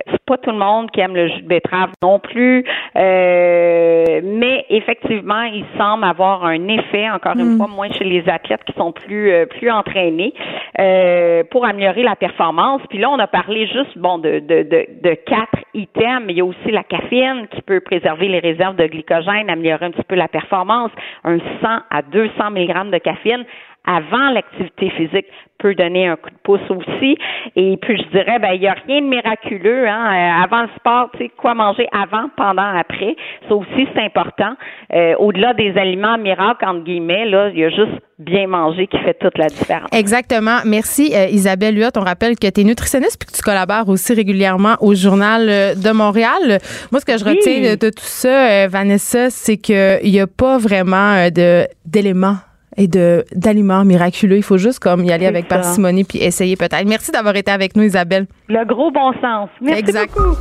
[0.06, 2.64] C'est pas tout le monde qui aime le jus de betterave non plus.
[2.96, 8.64] Euh, mais effectivement, il semble avoir un effet, encore une fois, moins chez les athlètes
[8.64, 10.32] qui sont plus euh, plus entraînés,
[10.78, 12.80] euh, pour améliorer la performance.
[12.88, 16.40] Puis là, on a parlé juste bon de, de, de, de quatre items, il y
[16.40, 20.14] a aussi la caféine qui peut préserver les réserves de glycogène, améliorer un petit peu
[20.14, 20.90] la performance.
[21.24, 21.44] Un 100
[21.90, 23.44] à 200 mg de caféine
[23.86, 25.26] avant l'activité physique
[25.58, 27.16] peut donner un coup de pouce aussi.
[27.56, 29.88] Et puis je dirais, ben il n'y a rien de miraculeux.
[29.88, 30.12] Hein?
[30.12, 33.16] Euh, avant le sport, tu sais quoi manger avant, pendant, après.
[33.48, 34.54] Ça aussi c'est important.
[34.94, 38.98] Euh, Au-delà des aliments miracles entre guillemets, là, il y a juste bien manger qui
[38.98, 39.88] fait toute la différence.
[39.92, 40.58] Exactement.
[40.64, 41.90] Merci, euh, Isabelle Huot.
[41.96, 45.74] On rappelle que tu es nutritionniste puis que tu collabores aussi régulièrement au Journal euh,
[45.74, 46.58] de Montréal.
[46.92, 47.36] Moi, ce que je Oui.
[47.36, 48.28] retiens de, tout ça,
[48.64, 52.36] euh, Vanessa, c'est qu'il n'y a pas vraiment de d'éléments
[52.78, 54.36] et de d'aliments miraculeux.
[54.38, 55.56] Il faut juste comme y aller avec ça.
[55.56, 56.86] parcimonie puis essayer peut-être.
[56.86, 58.26] Merci d'avoir été avec nous, Isabelle.
[58.48, 59.50] Le gros bon sens.
[59.60, 60.10] Merci Exact.
[60.14, 60.36] beaucoup.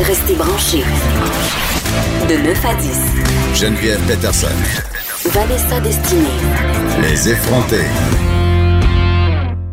[0.00, 0.84] Restez branchés.
[2.28, 3.60] De 9 à 10.
[3.60, 4.48] Geneviève Peterson.
[5.30, 6.22] Vanessa Destinée.
[7.02, 7.76] Les effrontés.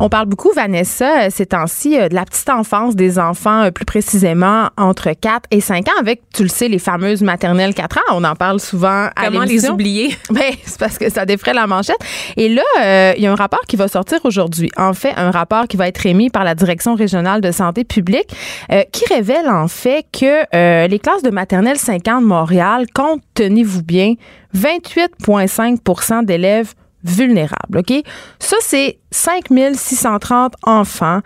[0.01, 3.71] On parle beaucoup, Vanessa, euh, ces temps-ci, euh, de la petite enfance des enfants, euh,
[3.71, 7.97] plus précisément entre 4 et 5 ans, avec, tu le sais, les fameuses maternelles 4
[7.97, 8.15] ans.
[8.15, 10.15] On en parle souvent à Comment les oublier?
[10.29, 11.99] Ben, c'est parce que ça défraie la manchette.
[12.37, 14.71] Et là, euh, il y a un rapport qui va sortir aujourd'hui.
[14.77, 18.29] En fait, un rapport qui va être émis par la Direction régionale de santé publique
[18.71, 22.85] euh, qui révèle en fait que euh, les classes de maternelle 5 ans de Montréal
[22.93, 24.13] comptent, tenez-vous bien,
[24.55, 27.79] 28,5% d'élèves vulnérables.
[27.79, 27.93] OK?
[28.39, 31.19] Ça, c'est 5630 enfants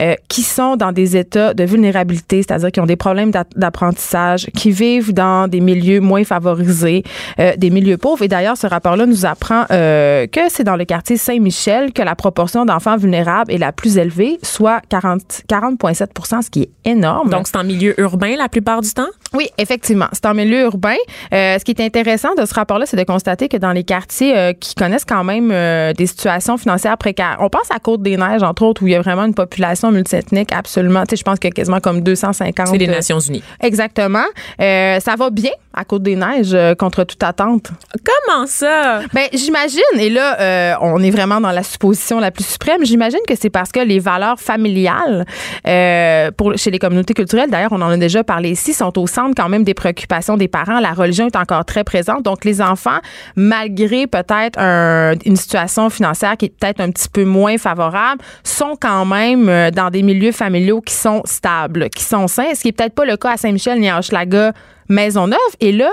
[0.00, 4.46] euh, qui sont dans des états de vulnérabilité, c'est-à-dire qui ont des problèmes d'a- d'apprentissage,
[4.56, 7.04] qui vivent dans des milieux moins favorisés,
[7.38, 8.22] euh, des milieux pauvres.
[8.24, 12.14] Et d'ailleurs, ce rapport-là nous apprend euh, que c'est dans le quartier Saint-Michel que la
[12.14, 17.30] proportion d'enfants vulnérables est la plus élevée, soit 40 40,7 ce qui est énorme.
[17.30, 19.06] Donc, c'est en milieu urbain la plupart du temps?
[19.34, 20.06] Oui, effectivement.
[20.12, 20.96] C'est en milieu urbain.
[21.30, 24.74] Ce qui est intéressant de ce rapport-là, c'est de constater que dans les quartiers qui
[24.74, 25.48] connaissent quand même
[25.94, 29.00] des situations financières précaires, à, on pense à Côte-des-Neiges, entre autres, où il y a
[29.00, 32.68] vraiment une population multiethnique absolument, tu sais, je pense qu'il y a quasiment comme 250.
[32.68, 33.42] C'est les euh, Nations Unies.
[33.60, 34.24] Exactement.
[34.60, 37.70] Euh, ça va bien à Côte-des-Neiges, euh, contre toute attente?
[38.04, 39.00] Comment ça?
[39.12, 43.20] Ben, j'imagine, et là, euh, on est vraiment dans la supposition la plus suprême, j'imagine
[43.28, 45.24] que c'est parce que les valeurs familiales
[46.36, 49.34] pour, chez les communautés culturelles, d'ailleurs, on en a déjà parlé ici, sont au centre
[49.36, 50.80] quand même des préoccupations des parents.
[50.80, 52.22] La religion est encore très présente.
[52.22, 52.98] Donc, les enfants,
[53.36, 58.76] malgré peut-être un- une situation financière qui est peut-être un petit peu moins favorable, sont
[58.80, 62.68] quand même euh, dans des milieux familiaux qui sont stables, qui sont sains, ce qui
[62.68, 64.52] est peut-être pas le cas à Saint-Michel ni à Hochelaga
[64.88, 65.38] Maisonneuve.
[65.60, 65.90] Et là,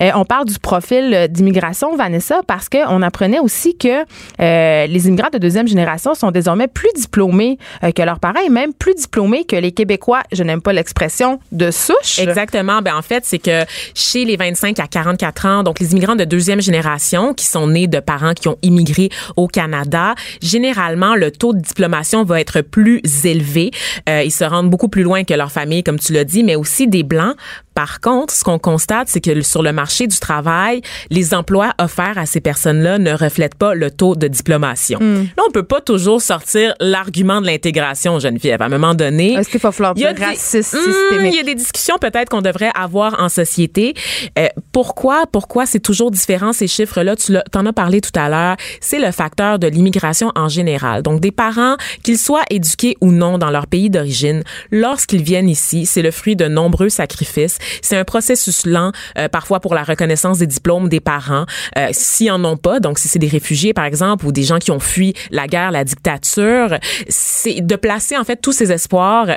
[0.00, 4.04] euh, on parle du profil euh, d'immigration, Vanessa, parce qu'on apprenait aussi que
[4.40, 7.58] euh, les immigrants de deuxième génération sont désormais plus diplômés
[7.94, 11.70] que leurs parents et même plus diplômés que les Québécois, je n'aime pas l'expression, de
[11.70, 12.18] souche.
[12.18, 12.82] Exactement.
[12.82, 16.24] Ben en fait, c'est que chez les 25 à 44 ans, donc les immigrants de
[16.24, 21.52] deuxième génération qui sont nés de parents qui ont immigré au Canada, généralement le taux
[21.52, 23.70] de diplomation va être plus élevé.
[24.08, 26.86] Ils se rendent beaucoup plus loin que leur famille, comme tu l'as dit, mais aussi
[26.88, 27.36] des blancs.
[27.76, 32.16] Par contre, ce qu'on constate, c'est que sur le marché du travail, les emplois offerts
[32.16, 34.98] à ces personnes-là ne reflètent pas le taux de diplomation.
[34.98, 38.62] Là, on peut pas toujours sortir l'argument de l'intégration, Geneviève.
[38.62, 40.78] À un moment donné, Est-ce qu'il va falloir il y a dire des- raciste Hmm,
[40.90, 41.34] systémique?
[41.34, 43.92] Il y a des discussions peut-être qu'on devrait avoir en société.
[44.38, 47.14] Euh, pourquoi, pourquoi c'est toujours différent ces chiffres-là?
[47.16, 48.56] Tu t'en as parlé tout à l'heure.
[48.80, 51.02] C'est le facteur de l'immigration en général.
[51.02, 55.84] Donc des parents, qu'ils soient éduqués ou non dans leur pays d'origine, lorsqu'ils viennent ici,
[55.84, 57.58] c'est le fruit de nombreux sacrifices.
[57.82, 61.46] C'est un processus lent, euh, parfois pour la reconnaissance des diplômes des parents.
[61.78, 64.58] Euh, S'ils en ont pas, donc si c'est des réfugiés par exemple ou des gens
[64.58, 69.36] qui ont fui la guerre, la dictature, c'est de placer en fait tous ces espoirs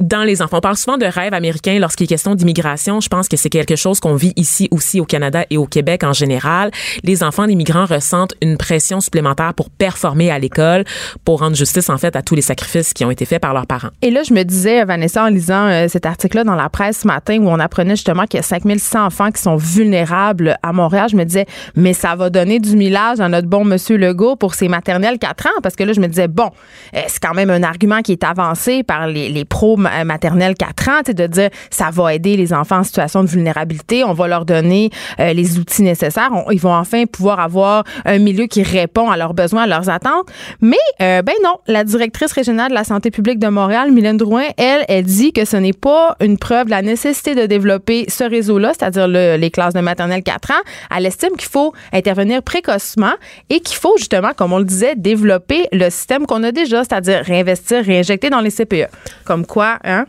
[0.00, 0.58] dans les enfants.
[0.58, 3.00] On parle souvent de rêve américain lorsqu'il est question d'immigration.
[3.00, 6.04] Je pense que c'est quelque chose qu'on vit ici aussi au Canada et au Québec
[6.04, 6.70] en général.
[7.04, 10.84] Les enfants d'immigrants ressentent une pression supplémentaire pour performer à l'école,
[11.24, 13.66] pour rendre justice en fait à tous les sacrifices qui ont été faits par leurs
[13.66, 13.90] parents.
[14.02, 17.06] Et là, je me disais, Vanessa, en lisant euh, cet article-là dans la presse ce
[17.06, 21.08] matin où on apprenait justement qu'il y a 5600 enfants qui sont vulnérables à Montréal,
[21.10, 24.54] je me disais, mais ça va donner du millage à notre bon monsieur Legault pour
[24.54, 25.60] ses maternelles 4 ans?
[25.62, 26.50] Parce que là, je me disais, bon,
[26.94, 30.54] euh, c'est quand même un argument qui est avancé par les, les pros ma- maternelles
[30.54, 34.28] 4 ans, de dire, ça va aider les enfants en situation de vulnérabilité, on va
[34.28, 39.10] leur donner euh, les outils nécessaires, ils vont enfin pouvoir avoir un milieu qui répond
[39.10, 40.26] à leurs besoins, à leurs attentes.
[40.60, 44.44] Mais, euh, ben non, la directrice régionale de la santé publique de Montréal, Mylène Drouin,
[44.56, 48.24] elle, elle dit que ce n'est pas une preuve de la nécessité de développer ce
[48.24, 50.62] réseau-là, c'est-à-dire le- les classes de maternelle 4 ans.
[50.96, 53.12] Elle estime qu'il faut intervenir précocement
[53.48, 57.22] et qu'il faut justement, comme on le disait, développer le système qu'on a déjà, c'est-à-dire
[57.24, 58.86] réinvestir, réinjecter dans les CPE.
[59.24, 60.06] Comme quoi, hein?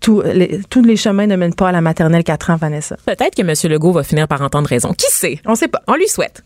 [0.00, 2.96] Tout- les- tous les chemins ne mènent pas à la maternelle 4 ans, Vanessa.
[3.06, 3.54] Peut-être que M.
[3.72, 4.92] Legault va finir par entendre raison.
[4.92, 5.40] Qui sait?
[5.46, 5.80] On sait pas.
[5.86, 6.42] On lui souhaite.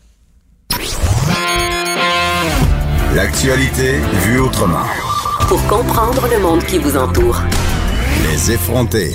[3.13, 4.83] L'actualité vue autrement.
[5.47, 7.41] Pour comprendre le monde qui vous entoure.
[8.31, 9.11] Les effronter.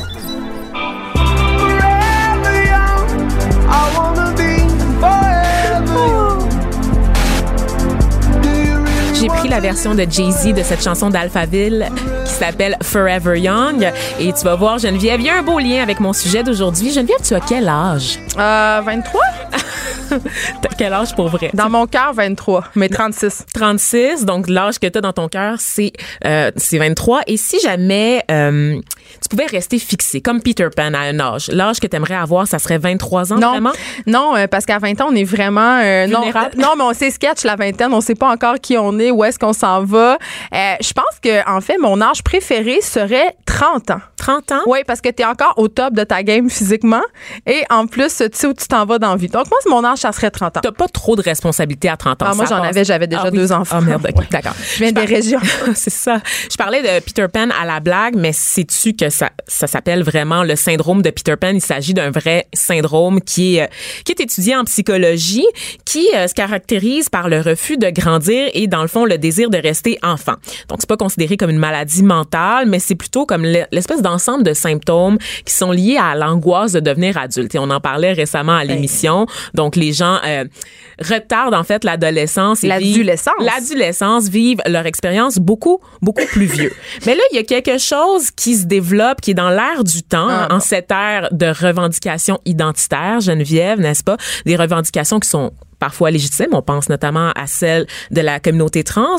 [9.15, 11.89] J'ai pris la version de Jay-Z de cette chanson d'Alphaville
[12.41, 13.93] s'appelle Forever Young.
[14.19, 16.91] Et tu vas voir, Geneviève, il y a un beau lien avec mon sujet d'aujourd'hui.
[16.91, 18.19] Geneviève, tu as quel âge?
[18.39, 19.21] Euh, 23?
[20.63, 21.51] T'as quel âge pour vrai?
[21.53, 23.45] Dans mon cœur, 23, mais 36.
[23.53, 25.93] 36, donc l'âge que tu as dans ton cœur, c'est
[26.25, 27.21] euh, c'est 23.
[27.27, 28.81] Et si jamais euh,
[29.21, 32.47] tu pouvais rester fixé, comme Peter Pan à un âge, l'âge que tu aimerais avoir,
[32.47, 33.73] ça serait 23 ans, Non, vraiment?
[34.07, 36.21] non, euh, parce qu'à 20 ans, on est vraiment euh, non,
[36.57, 39.23] non, mais on sait sketch la vingtaine, on sait pas encore qui on est, où
[39.25, 40.19] est-ce qu'on s'en va.
[40.55, 44.01] Euh, je pense que en fait, mon âge préféré serait 30 ans.
[44.21, 44.61] 30 ans?
[44.67, 47.03] Oui, parce que tu es encore au top de ta game physiquement
[47.47, 49.29] et en plus, tu sais où tu t'en vas dans la vie.
[49.29, 50.61] Donc moi, c'est mon âge, ça serait 30 ans.
[50.63, 52.27] T'as pas trop de responsabilités à 30 ans.
[52.31, 53.39] Ah, moi, j'en avais, j'avais déjà Ah oui.
[53.39, 53.79] deux enfants.
[53.79, 54.27] Ah merde, ok, Ouais.
[54.31, 54.55] d'accord.
[54.75, 55.41] Je viens des régions.
[55.75, 56.21] c'est ça.
[56.51, 60.43] Je parlais de Peter Pan à la blague, mais sais-tu que ça, ça s'appelle vraiment
[60.45, 61.49] le syndrome de Peter Pan?
[61.55, 63.67] Il s'agit d'un vrai syndrome qui est, euh,
[64.05, 65.47] qui est étudié en psychologie,
[65.85, 69.51] qui euh, se caractérise par le refus de grandir et, dans le fond, le désir
[69.51, 70.35] de rester enfant.
[70.69, 74.43] Donc, c'est pas considéré comme une maladie mentale, mais c'est plutôt comme le- l'espèce d'ensemble
[74.45, 77.55] de symptômes qui sont liés à l'angoisse de devenir adulte.
[77.55, 79.27] Et on en parlait récemment à l'émission.
[79.55, 80.45] Donc, les gens euh,
[81.01, 83.35] retardent, en fait, l'adolescence L'adolescence.
[83.41, 86.73] l'adolescence vivent leur expérience beaucoup, beaucoup plus vieux.
[87.07, 90.03] Mais là, il y a quelque chose qui se développe, qui est dans l'air du
[90.03, 90.61] temps, Ah, en bon.
[90.61, 94.17] cette ère de revendications identitaires, Geneviève, n'est-ce pas?
[94.47, 96.51] Des revendications qui sont parfois légitimes.
[96.53, 99.17] On pense notamment à celle de la communauté trans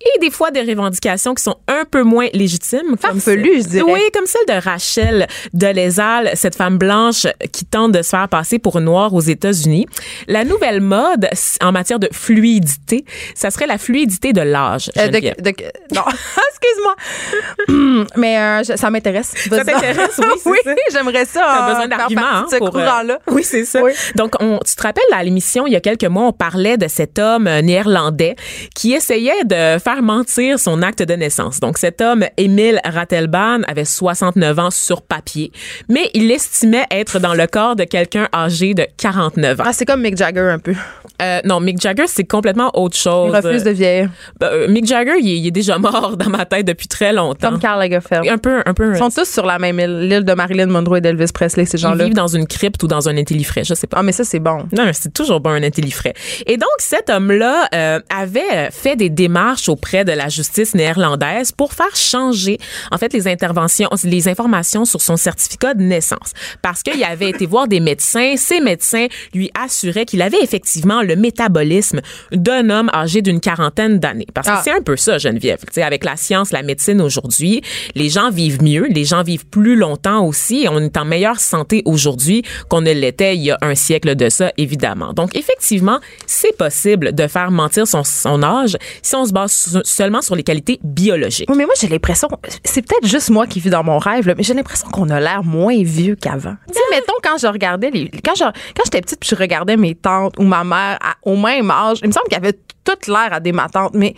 [0.00, 2.96] et des fois des revendications qui sont un peu moins légitimes.
[3.00, 3.92] Farfelues, je dirais.
[3.92, 8.58] Oui, comme celle de Rachel Dolezal, cette femme blanche qui tente de se faire passer
[8.58, 9.86] pour noire aux États-Unis.
[10.28, 11.28] La nouvelle mode
[11.62, 14.90] en matière de fluidité, ça serait la fluidité de l'âge.
[14.98, 15.54] Euh, de- de-
[15.94, 16.02] non,
[16.50, 18.06] excuse-moi.
[18.16, 19.32] Mais euh, je- ça m'intéresse.
[19.48, 21.40] Ça t'intéresse, oui, oui, j'aimerais ça.
[21.40, 23.18] T'as euh, besoin faire d'arguments hein, de ce pour, euh, courant-là.
[23.28, 23.82] Oui, c'est ça.
[23.82, 23.92] Oui.
[24.14, 26.88] Donc, on, tu te rappelles à l'émission il y a quelques mois, on parlait de
[26.88, 28.36] cet homme euh, néerlandais
[28.74, 31.60] qui essayait de faire mentir son acte de naissance.
[31.60, 35.52] Donc, cet homme, Émile Ratelban, avait 69 ans sur papier,
[35.88, 39.64] mais il estimait être dans le corps de quelqu'un âgé de 49 ans.
[39.66, 40.74] Ah, c'est comme Mick Jagger un peu.
[41.20, 43.32] Euh, non, Mick Jagger, c'est complètement autre chose.
[43.32, 44.10] Il refuse de vieillir.
[44.40, 47.12] Ben, euh, Mick Jagger, il est, il est déjà mort dans ma tête depuis très
[47.12, 47.50] longtemps.
[47.50, 48.28] Comme Karl Lagerfeld.
[48.28, 48.92] un peu, un peu.
[48.92, 51.76] Ils sont tous sur la même île, l'île de Marilyn Monroe et d'Elvis Presley, ces
[51.76, 52.04] ils gens-là.
[52.04, 53.98] vivent dans une crypte ou dans un intellifrais, je sais pas.
[54.00, 54.66] Ah, mais ça, c'est bon.
[54.76, 56.14] Non, c'est toujours bon un intellifrais.
[56.46, 61.72] Et donc, cet homme-là euh, avait fait des démarches auprès de la justice néerlandaise pour
[61.72, 62.58] faire changer,
[62.90, 66.32] en fait, les interventions, les informations sur son certificat de naissance.
[66.62, 68.34] Parce qu'il avait été voir des médecins.
[68.36, 72.00] Ces médecins lui assuraient qu'il avait effectivement le métabolisme
[72.32, 74.26] d'un homme âgé d'une quarantaine d'années.
[74.34, 74.60] Parce que Ah.
[74.64, 75.58] c'est un peu ça, Geneviève.
[75.60, 77.62] Tu sais, avec la science, la médecine aujourd'hui,
[77.94, 81.40] les gens vivent mieux, les gens vivent plus longtemps aussi, et on est en meilleure
[81.40, 85.12] santé aujourd'hui qu'on ne l'était il y a un siècle de ça, évidemment.
[85.12, 90.22] Donc, effectivement, c'est possible de faire mentir son, son âge si on se base seulement
[90.22, 91.48] sur les qualités biologiques.
[91.50, 92.28] Oui, mais moi, j'ai l'impression,
[92.64, 95.20] c'est peut-être juste moi qui vis dans mon rêve, là, mais j'ai l'impression qu'on a
[95.20, 96.54] l'air moins vieux qu'avant.
[96.68, 99.76] Tu sais, mettons, quand je regardais les, quand je, quand j'étais petite puis je regardais
[99.76, 100.91] mes tantes ou ma mère
[101.22, 103.94] au même âge, il me semble qu'il y avait toute l'air à des ma tante,
[103.94, 104.14] mais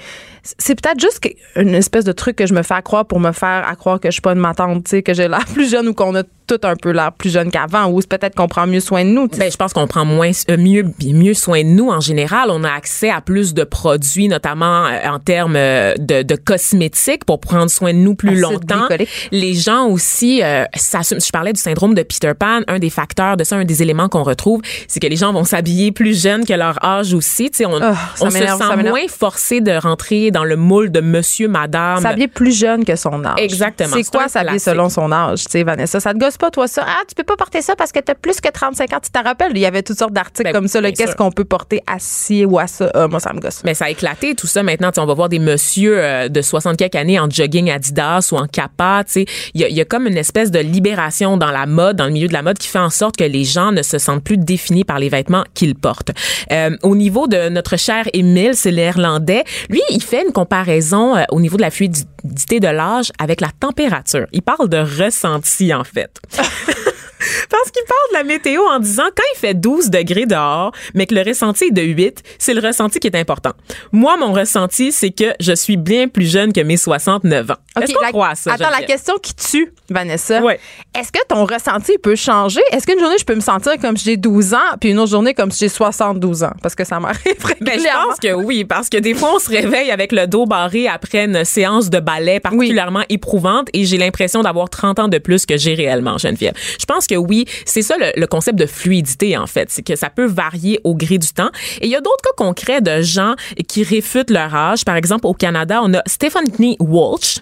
[0.58, 1.20] c'est peut-être juste
[1.56, 4.12] une espèce de truc que je me fais accroire pour me faire accroire que je
[4.12, 6.22] suis pas une ma tante, tu sais, que j'ai l'air plus jeune ou qu'on a
[6.46, 9.08] tout un peu l'air plus jeune qu'avant, ou c'est peut-être qu'on prend mieux soin de
[9.08, 9.28] nous.
[9.28, 12.50] Ben, je pense qu'on prend moins euh, mieux mieux soin de nous en général.
[12.50, 17.24] On a accès à plus de produits, notamment euh, en termes euh, de, de cosmétiques
[17.24, 18.86] pour prendre soin de nous plus Acide longtemps.
[18.88, 19.28] glycolique.
[19.32, 20.42] Les gens aussi,
[20.74, 22.60] s'assument- je parlais du syndrome de Peter Pan.
[22.68, 25.44] Un des facteurs de ça, un des éléments qu'on retrouve, c'est que les gens vont
[25.44, 27.50] s'habiller plus jeunes que leur âge aussi.
[27.50, 31.00] Tu sais, on, ça on se sent moins forcé de rentrer dans le moule de
[31.00, 32.02] Monsieur, Madame.
[32.02, 33.38] S'habiller plus jeune que son âge.
[33.38, 33.94] Exactement.
[33.94, 36.00] C'est quoi s'habiller selon son âge, tu sais, Vanessa?
[36.00, 36.84] Ça te gosse pas, toi, ça?
[36.86, 38.98] Ah, tu peux pas porter ça parce que t'as plus que 35 ans.
[39.02, 39.52] Tu te rappelles?
[39.54, 42.44] Il y avait toutes sortes d'articles Ben, comme ça, Qu'est-ce qu'on peut porter à ci
[42.44, 42.90] ou à ça?
[42.94, 43.62] Ah, moi, ça me gosse.
[43.64, 44.90] Mais ça a éclaté tout ça maintenant.
[44.98, 48.46] On va voir des messieurs euh, de 60 quelques années en jogging Adidas ou en
[48.46, 49.02] Kappa.
[49.06, 49.26] tu sais.
[49.54, 52.28] Il y y a comme une espèce de libération dans la mode, dans le milieu
[52.28, 54.84] de la mode, qui fait en sorte que les gens ne se sentent plus définis
[54.84, 56.10] par les vêtements qu'ils portent.
[56.52, 59.44] Euh, au niveau de notre cher Émile, c'est l'Irlandais.
[59.68, 63.50] Lui, il fait une comparaison euh, au niveau de la fluidité de l'âge avec la
[63.58, 64.26] température.
[64.32, 66.20] Il parle de ressenti, en fait.
[67.50, 71.06] Parce qu'il parle de la météo en disant quand il fait 12 degrés dehors, mais
[71.06, 73.52] que le ressenti est de 8, c'est le ressenti qui est important.
[73.92, 77.54] Moi, mon ressenti, c'est que je suis bien plus jeune que mes 69 ans.
[77.80, 78.52] Est-ce OK, qu'on croit à ça?
[78.52, 80.40] Attends, la question qui tue, Vanessa.
[80.42, 80.58] Ouais.
[80.98, 82.60] Est-ce que ton ressenti peut changer?
[82.72, 85.10] Est-ce qu'une journée, je peux me sentir comme si j'ai 12 ans, puis une autre
[85.10, 86.52] journée comme si j'ai 72 ans?
[86.62, 88.08] Parce que ça m'arrive Ben, je régulièrement.
[88.08, 91.24] pense que oui, parce que des fois, on se réveille avec le dos barré après
[91.24, 95.56] une séance de ballet particulièrement éprouvante et j'ai l'impression d'avoir 30 ans de plus que
[95.56, 96.54] j'ai réellement, Geneviève.
[96.78, 99.70] Je pense que oui, c'est ça le, concept de fluidité, en fait.
[99.70, 101.50] C'est que ça peut varier au gré du temps.
[101.80, 103.34] Et il y a d'autres cas concrets de gens
[103.68, 104.84] qui réfutent leur âge.
[104.84, 107.40] Par exemple, au Canada, on a Stephanie Walsh,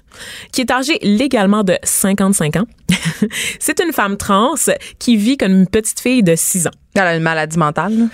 [0.53, 2.67] qui est âgée légalement de 55 ans.
[3.59, 4.55] c'est une femme trans
[4.99, 6.73] qui vit comme une petite fille de 6 ans.
[6.95, 8.09] Elle a une maladie mentale.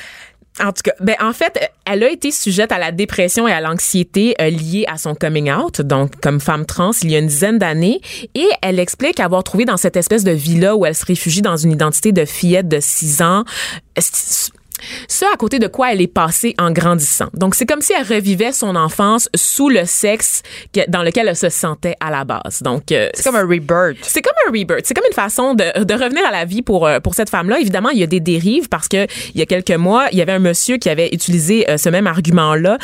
[0.61, 3.61] En tout cas, ben en fait, elle a été sujette à la dépression et à
[3.61, 7.27] l'anxiété euh, liée à son coming out, donc comme femme trans il y a une
[7.27, 8.01] dizaine d'années,
[8.35, 11.57] et elle explique avoir trouvé dans cette espèce de vie-là où elle se réfugie dans
[11.57, 13.45] une identité de fillette de 6 ans,
[15.09, 17.29] ce à côté de quoi elle est passée en grandissant.
[17.35, 20.43] Donc c'est comme si elle revivait son enfance sous le sexe
[20.89, 22.63] dans lequel elle se sentait à la base.
[22.63, 23.99] Donc euh, C'est comme un rebirth.
[24.03, 24.83] c'est comme un rebirth.
[24.85, 27.59] C'est comme une façon de, de revenir à la vie pour euh, pour cette femme-là.
[27.61, 30.23] Évidemment, il y a des dérives parce que il y a quelques mois, il y
[30.23, 32.79] avait un monsieur qui avait utilisé euh, ce même argument-là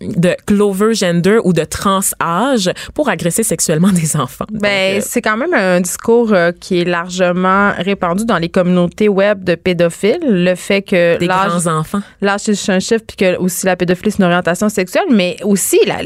[0.00, 4.46] de clover gender ou de trans âge pour agresser sexuellement des enfants.
[4.52, 9.54] Ben, c'est quand même un discours qui est largement répandu dans les communautés web de
[9.54, 10.18] pédophiles.
[10.22, 12.00] Le fait que des grands enfants.
[12.20, 15.78] L'âge, c'est un chiffre, puis que aussi la pédophilie, c'est une orientation sexuelle, mais aussi,
[15.86, 16.02] la-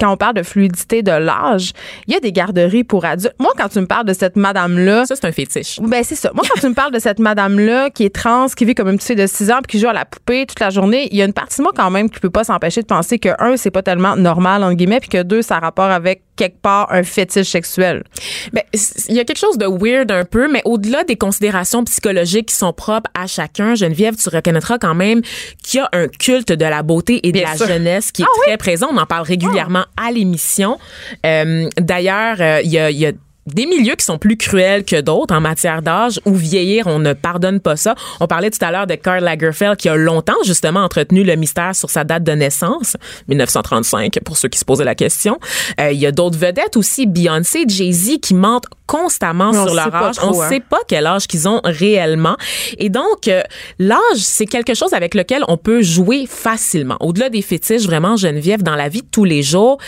[0.00, 1.72] quand on parle de fluidité de l'âge,
[2.06, 3.34] il y a des garderies pour adultes.
[3.40, 5.80] Moi, quand tu me parles de cette madame-là, Ça, c'est un fétiche.
[5.82, 6.30] ben c'est ça.
[6.34, 8.96] Moi, quand tu me parles de cette madame-là qui est trans, qui vit comme une
[8.96, 11.16] petite fille de 6 ans, puis qui joue à la poupée toute la journée, il
[11.16, 13.30] y a une partie de moi quand même qui peut pas s'empêcher de penser que,
[13.40, 16.60] un, c'est pas tellement normal, entre guillemets, puis que deux, ça a rapport avec quelque
[16.62, 18.04] part un fétiche sexuel.
[18.52, 18.62] Ben,
[19.08, 22.54] il y a quelque chose de weird un peu, mais au-delà des considérations psychologiques qui
[22.54, 25.20] sont propres à chacun, Geneviève, tu, rec- reconnaîtra quand même
[25.62, 27.66] qu'il y a un culte de la beauté et de Bien la sûr.
[27.66, 28.88] jeunesse qui est Ah très présent.
[28.90, 30.78] On en parle régulièrement à l'émission.
[31.26, 33.12] Euh, D'ailleurs, euh, il y a, il y a
[33.54, 37.12] des milieux qui sont plus cruels que d'autres en matière d'âge où vieillir, on ne
[37.12, 37.94] pardonne pas ça.
[38.20, 41.74] On parlait tout à l'heure de Karl Lagerfeld qui a longtemps justement entretenu le mystère
[41.74, 42.96] sur sa date de naissance,
[43.28, 45.38] 1935 pour ceux qui se posaient la question.
[45.80, 49.94] Euh, il y a d'autres vedettes aussi, Beyoncé, Jay-Z qui mentent constamment on sur leur
[49.94, 50.16] âge.
[50.16, 50.48] trop, on hein.
[50.48, 52.36] sait pas quel âge qu'ils ont réellement.
[52.78, 53.42] Et donc, euh,
[53.78, 56.96] l'âge, c'est quelque chose avec lequel on peut jouer facilement.
[57.00, 59.78] Au-delà des fétiches, vraiment, Geneviève, dans la vie de tous les jours,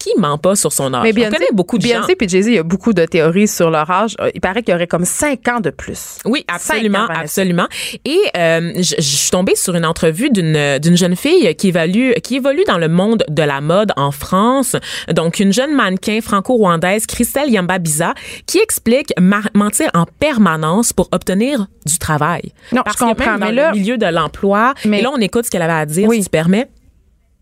[0.00, 1.04] qui ment pas sur son âge?
[1.04, 2.02] Mais on Beyoncé, connaît beaucoup de gens.
[2.08, 4.16] Et Jay-Z, il y a beaucoup de théories sur leur âge.
[4.20, 6.16] Euh, Il paraît qu'il y aurait comme 5 ans de plus.
[6.24, 7.66] Oui, absolument, absolument.
[8.04, 12.12] Et euh, je, je suis tombée sur une entrevue d'une d'une jeune fille qui évalue
[12.22, 14.74] qui évolue dans le monde de la mode en France.
[15.12, 18.14] Donc une jeune mannequin franco-rwandaise, Christelle Yambabiza,
[18.46, 19.12] qui explique
[19.54, 22.52] mentir en permanence pour obtenir du travail.
[22.72, 25.02] Non, Parce je comprends, que même dans mais là- le milieu de l'emploi, Mais- et
[25.02, 26.18] là on écoute ce qu'elle avait à dire, Oui.
[26.18, 26.68] si tu permets.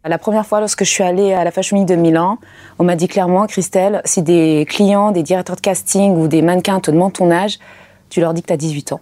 [0.05, 2.39] La première fois, lorsque je suis allée à la Fashion Week de Milan,
[2.79, 6.79] on m'a dit clairement, Christelle, si des clients, des directeurs de casting ou des mannequins
[6.79, 7.59] te demandent ton âge,
[8.09, 9.01] tu leur dis que tu as 18 ans.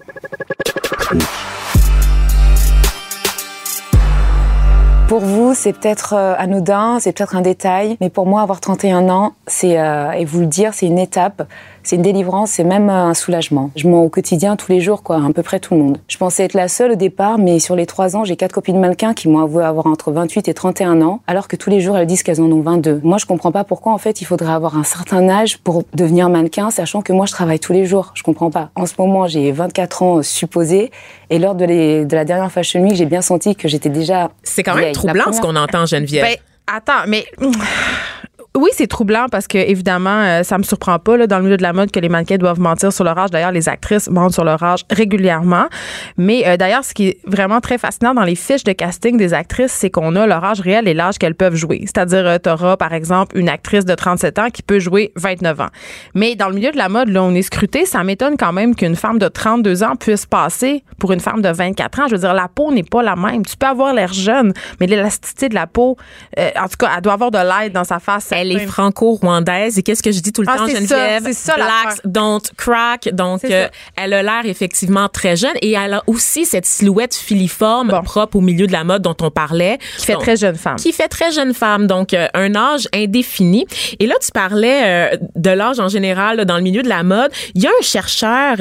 [5.08, 9.08] Pour vous, c'est peut-être euh, anodin, c'est peut-être un détail, mais pour moi, avoir 31
[9.10, 11.46] ans, c'est euh, et vous le dire, c'est une étape,
[11.86, 13.70] c'est une délivrance, c'est même euh, un soulagement.
[13.76, 15.98] Je mens au quotidien tous les jours, quoi, à peu près tout le monde.
[16.08, 18.78] Je pensais être la seule au départ, mais sur les trois ans, j'ai quatre copines
[18.80, 21.96] mannequins qui m'ont avoué avoir entre 28 et 31 ans, alors que tous les jours,
[21.96, 23.00] elles disent qu'elles en ont 22.
[23.04, 26.28] Moi, je comprends pas pourquoi, en fait, il faudrait avoir un certain âge pour devenir
[26.28, 28.10] mannequin, sachant que moi, je travaille tous les jours.
[28.14, 28.70] Je comprends pas.
[28.74, 30.90] En ce moment, j'ai 24 ans euh, supposés,
[31.30, 34.30] et lors de, les- de la dernière Fashion Week, j'ai bien senti que j'étais déjà
[34.42, 34.92] C'est quand même vieille.
[34.94, 36.24] La troublant ce première- qu'on entend, Geneviève.
[36.24, 37.24] Ben, attends, mais.
[38.56, 41.58] Oui, c'est troublant parce que évidemment, euh, ça me surprend pas là, dans le milieu
[41.58, 43.30] de la mode que les mannequins doivent mentir sur leur âge.
[43.30, 45.66] D'ailleurs, les actrices mentent sur leur âge régulièrement.
[46.16, 49.34] Mais euh, d'ailleurs, ce qui est vraiment très fascinant dans les fiches de casting des
[49.34, 51.82] actrices, c'est qu'on a leur âge réel et l'âge qu'elles peuvent jouer.
[51.82, 55.68] C'est-à-dire, tu auras par exemple une actrice de 37 ans qui peut jouer 29 ans.
[56.14, 57.84] Mais dans le milieu de la mode, là, on est scruté.
[57.84, 61.50] Ça m'étonne quand même qu'une femme de 32 ans puisse passer pour une femme de
[61.50, 62.04] 24 ans.
[62.08, 63.44] Je veux dire, la peau n'est pas la même.
[63.44, 65.98] Tu peux avoir l'air jeune, mais l'élasticité de la peau,
[66.38, 68.32] euh, en tout cas, elle doit avoir de l'aide dans sa face.
[68.52, 68.72] Est certain.
[68.72, 71.22] franco-rwandaise et qu'est-ce que je dis tout le Ah, temps, Geneviève?
[71.24, 73.08] c'est ça, Blacks don't crack.
[73.12, 77.88] Donc, euh, elle a l'air effectivement très jeune et elle a aussi cette silhouette filiforme
[77.88, 78.02] Bon.
[78.02, 79.78] propre au milieu de la mode dont on parlait.
[79.98, 80.76] Qui fait Donc, très jeune femme.
[80.76, 83.66] Qui fait très jeune femme, donc euh, un âge indéfini.
[84.00, 84.82] Et là, tu parlais
[85.12, 87.30] euh, de l'âge en général là, dans le milieu de la mode.
[87.54, 88.56] Il y a un chercheur,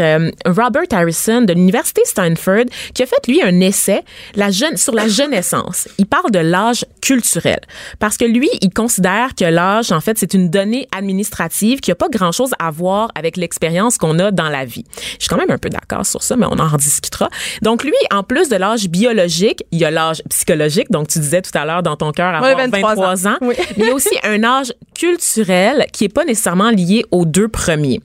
[0.46, 4.02] Robert Harrison, de l'Université Stanford, qui a fait, lui, un essai
[4.36, 5.88] la jeune, sur la jeunessence.
[5.98, 7.60] Il parle de l'âge culturel.
[8.00, 11.96] Parce que lui, il considère que l'âge, en fait, c'est une donnée administrative qui n'a
[11.96, 14.84] pas grand-chose à voir avec l'expérience qu'on a dans la vie.
[15.20, 17.30] Je suis quand même un peu d'accord sur ça, mais on en rediscutera.
[17.62, 20.92] Donc, lui, en plus de l'âge biologique, il y a l'âge psychologique.
[20.92, 23.32] Donc, tu disais tout à l'heure dans ton cœur avoir Oui, 23 23 ans.
[23.32, 23.38] ans.
[23.42, 23.56] Oui.
[23.78, 27.48] Mais il y a aussi un âge culturel qui est pas nécessairement lié aux deux
[27.48, 28.02] premiers.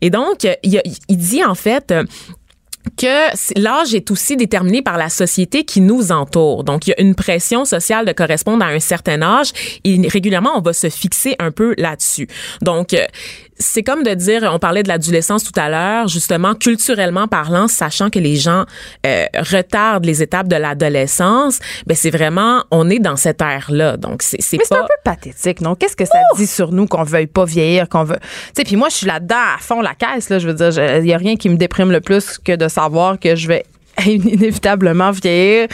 [0.00, 1.94] Et donc, il, y a- il dit en fait
[2.96, 6.64] que l'âge est aussi déterminé par la société qui nous entoure.
[6.64, 9.52] Donc, il y a une pression sociale de correspondre à un certain âge
[9.84, 12.28] et régulièrement, on va se fixer un peu là-dessus.
[12.62, 13.04] Donc, euh,
[13.58, 18.10] c'est comme de dire, on parlait de l'adolescence tout à l'heure, justement, culturellement parlant, sachant
[18.10, 18.64] que les gens
[19.06, 23.96] euh, retardent les étapes de l'adolescence, ben c'est vraiment, on est dans cette ère-là.
[23.96, 24.82] Donc, c'est c'est Mais c'est pas...
[24.82, 25.74] un peu pathétique, non?
[25.74, 28.18] Qu'est-ce que ça dit sur nous qu'on veuille pas vieillir, qu'on veut.
[28.18, 30.38] Tu sais, puis moi, je suis là-dedans à fond la caisse, là.
[30.38, 33.18] Je veux dire, il y a rien qui me déprime le plus que de savoir
[33.18, 33.64] que je vais
[34.06, 35.68] inévitablement vieillir.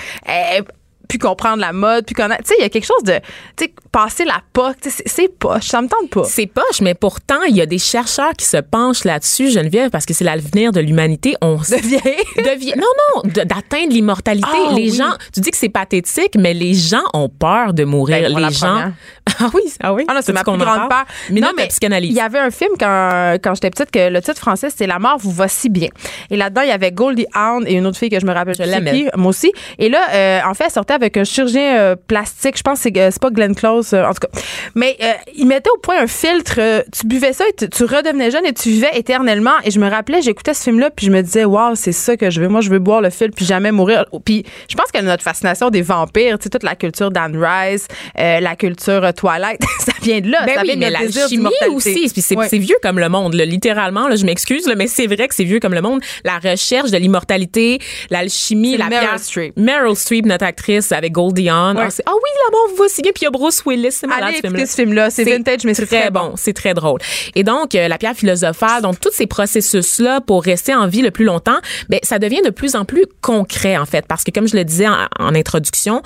[1.09, 2.42] Puis comprendre la mode, puis connaître.
[2.44, 3.18] Tu sais, il y a quelque chose de.
[3.57, 5.66] Tu sais, passer la POC, tu sais, c'est- poche.
[5.66, 6.24] Ça me tente pas.
[6.24, 10.07] C'est poche, mais pourtant, il y a des chercheurs qui se penchent là-dessus, Geneviève, parce
[10.07, 11.34] que c'est l'avenir de l'humanité.
[11.42, 12.24] On De vieillir.
[12.36, 12.86] de vie- non,
[13.16, 14.48] non, d'atteindre l'immortalité.
[14.50, 14.96] Ah, les oui.
[14.96, 18.30] gens, tu dis que c'est pathétique, mais les gens ont peur de mourir.
[18.32, 18.92] Ben, les gens.
[19.40, 20.05] Ah oui, ah oui.
[20.07, 21.05] Ah non, c'est ma plus grande peur.
[21.30, 22.11] Minute non, mais psychanalyse.
[22.11, 24.98] il y avait un film quand, quand j'étais petite que le titre français c'était La
[24.98, 25.88] mort vous va si bien.
[26.30, 28.55] Et là-dedans, il y avait Goldie Hawn et une autre fille que je me rappelle
[28.55, 29.50] Je qui, moi aussi.
[29.78, 32.57] Et là, euh, en fait, elle sortait avec un chirurgien euh, plastique.
[32.57, 34.40] Je pense que c'est, euh, c'est pas Glenn Close, euh, en tout cas.
[34.74, 36.61] Mais euh, il mettait au point un filtre.
[36.92, 39.53] tu buvais ça et tu, tu redevenais jeune et tu vivais éternellement.
[39.64, 42.30] Et je me rappelais, j'écoutais ce film-là puis je me disais, waouh, c'est ça que
[42.30, 42.49] je veux.
[42.49, 44.05] Moi, je veux boire le filtre puis jamais mourir.
[44.24, 47.86] Puis je pense que notre fascination des vampires, tu sais, toute la culture d'Anne Rice,
[48.16, 50.42] la culture Twilight, ça vient de là.
[50.47, 52.49] Ben ça oui, vient de mais notre la chimie aussi, puis c'est Ouais.
[52.49, 54.09] c'est vieux comme le monde, là, littéralement.
[54.09, 56.01] Là, je m'excuse, là, mais c'est vrai que c'est vieux comme le monde.
[56.24, 57.78] La recherche de l'immortalité,
[58.11, 59.57] l'alchimie, la Meryl Streep.
[59.57, 61.76] Meryl Streep, notre actrice Avec Goldie Hawn.
[61.76, 61.89] Ouais.
[61.89, 63.12] Ah, ah oui, l'amour va si bien.
[63.12, 63.93] Puis il y a Bruce Willis.
[63.93, 64.66] C'est malade, Allez ce film-là.
[64.66, 65.11] ce film-là.
[65.11, 66.32] C'est vintage, mais c'est très bon.
[66.37, 67.01] C'est très drôle.
[67.35, 71.11] Et donc, euh, la pierre philosophale, donc tous ces processus-là pour rester en vie le
[71.11, 71.59] plus longtemps,
[71.89, 74.07] ben, ça devient de plus en plus concret, en fait.
[74.07, 76.03] Parce que, comme je le disais en, en introduction,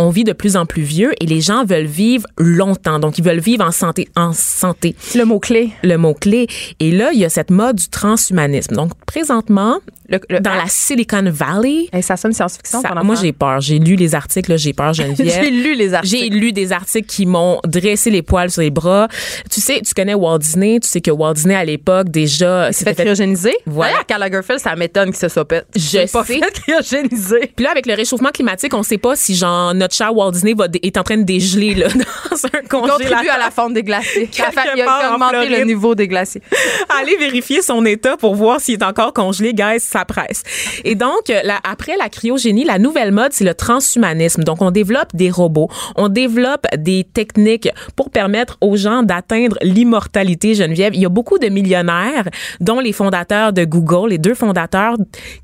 [0.00, 2.98] on vit de plus en plus vieux et les gens veulent vivre longtemps.
[2.98, 4.94] Donc, ils veulent vivre en santé, en santé.
[5.14, 5.70] Le mot-clé.
[5.82, 6.46] Le mot-clé.
[6.80, 8.74] Et là, il y a cette mode du transhumanisme.
[8.74, 9.78] Donc, présentement,
[10.08, 12.82] Le- le- dans la Silicon Valley, ça sonne science-fiction.
[13.04, 13.60] moi, j'ai peur.
[13.60, 15.44] J'ai lu les articles, j'ai peur, Geneviève.
[15.44, 16.16] J'ai lu les articles.
[16.24, 19.06] J'ai lu des articles qui m'ont dressé les poils sur les bras.
[19.50, 20.80] Tu sais, tu connais Walt Disney.
[20.80, 23.54] Tu sais que Walt Disney, à l'époque, déjà, s'est fait cryogéniser.
[23.66, 23.98] Voilà.
[24.08, 25.46] D'ailleurs, Lagerfeld, ça m'étonne qu'il se soit.
[25.76, 26.40] Je pas sais.
[26.40, 27.52] fait cryogéniser.
[27.54, 30.54] Puis là, avec le réchauffement climatique, on sait pas si, genre, notre chat Walt Disney
[30.54, 31.88] va est en train de dégeler, là,
[32.30, 32.98] dans un congélateur.
[33.10, 34.28] Contribue à la fonte des glaciers.
[34.32, 36.42] Il a Quelque fait- il a part fait en augmenter le niveau des glaciers.
[37.00, 40.42] Allez vérifier son état pour voir s'il est encore congelé, guys, ça presse.
[40.84, 44.42] Et donc, euh, la- après la cryogénie, la nouvelle mode, c'est le transhumanisme.
[44.44, 50.54] Donc, on développe des robots, on développe des techniques pour permettre aux gens d'atteindre l'immortalité,
[50.54, 50.94] Geneviève.
[50.94, 52.28] Il y a beaucoup de millionnaires,
[52.60, 54.94] dont les fondateurs de Google, les deux fondateurs,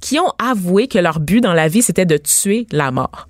[0.01, 3.29] qui ont avoué que leur but dans la vie, c'était de tuer la mort.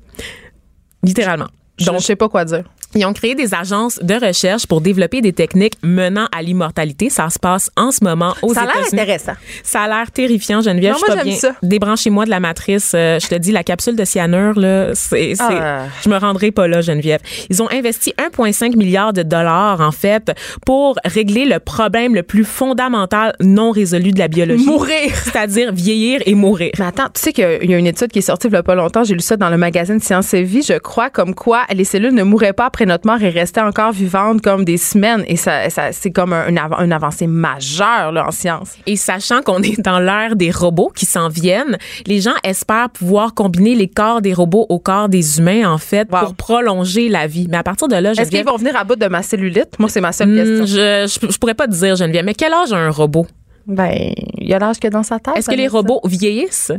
[1.02, 1.48] Littéralement.
[1.84, 2.64] Donc, je sais pas quoi dire.
[2.96, 7.10] Ils ont créé des agences de recherche pour développer des techniques menant à l'immortalité.
[7.10, 9.00] Ça se passe en ce moment aux Ça a l'air États-Unis.
[9.00, 9.32] intéressant.
[9.62, 10.92] Ça a l'air terrifiant, Geneviève.
[10.92, 11.68] Non, je suis moi, pas bien.
[11.68, 12.92] Débranchez-moi de la matrice.
[12.94, 15.84] Euh, je te dis, la capsule de cyanure, là, c'est, c'est- Ah.
[16.02, 17.20] je me rendrai pas là, Geneviève.
[17.50, 20.32] Ils ont investi 1,5 milliard de dollars, en fait,
[20.64, 24.64] pour régler le problème le plus fondamental non résolu de la biologie.
[24.66, 25.14] Mourir.
[25.14, 26.70] C'est-à-dire vieillir et mourir.
[26.78, 28.62] Mais attends, tu sais qu'il y a une étude qui est sortie il y a
[28.62, 31.62] pas longtemps, j'ai lu ça dans le magazine Science et Vie, je crois, comme quoi
[31.74, 35.24] les cellules ne mourraient pas après notre mort et restaient encore vivantes comme des semaines.
[35.26, 38.74] Et ça, ça c'est comme un, av- avancée majeure là, en science.
[38.86, 41.76] Et sachant qu'on est dans l'ère des robots qui s'en viennent,
[42.06, 46.08] les gens espèrent pouvoir combiner les corps des robots au corps des humains, en fait,
[46.12, 46.18] Wow.
[46.20, 47.48] pour prolonger la vie.
[47.50, 49.78] Mais à partir de là, Est-ce qu'ils vont venir à bout de ma cellulite?
[49.78, 50.66] Moi, c'est ma seule hmm, question.
[50.66, 53.26] je, je, je pourrais pas te dire, Geneviève, mais quel âge a un robot?
[53.68, 55.36] Ben, il y a l'âge que dans sa tête.
[55.36, 56.70] Est-ce que les robots vieillissent?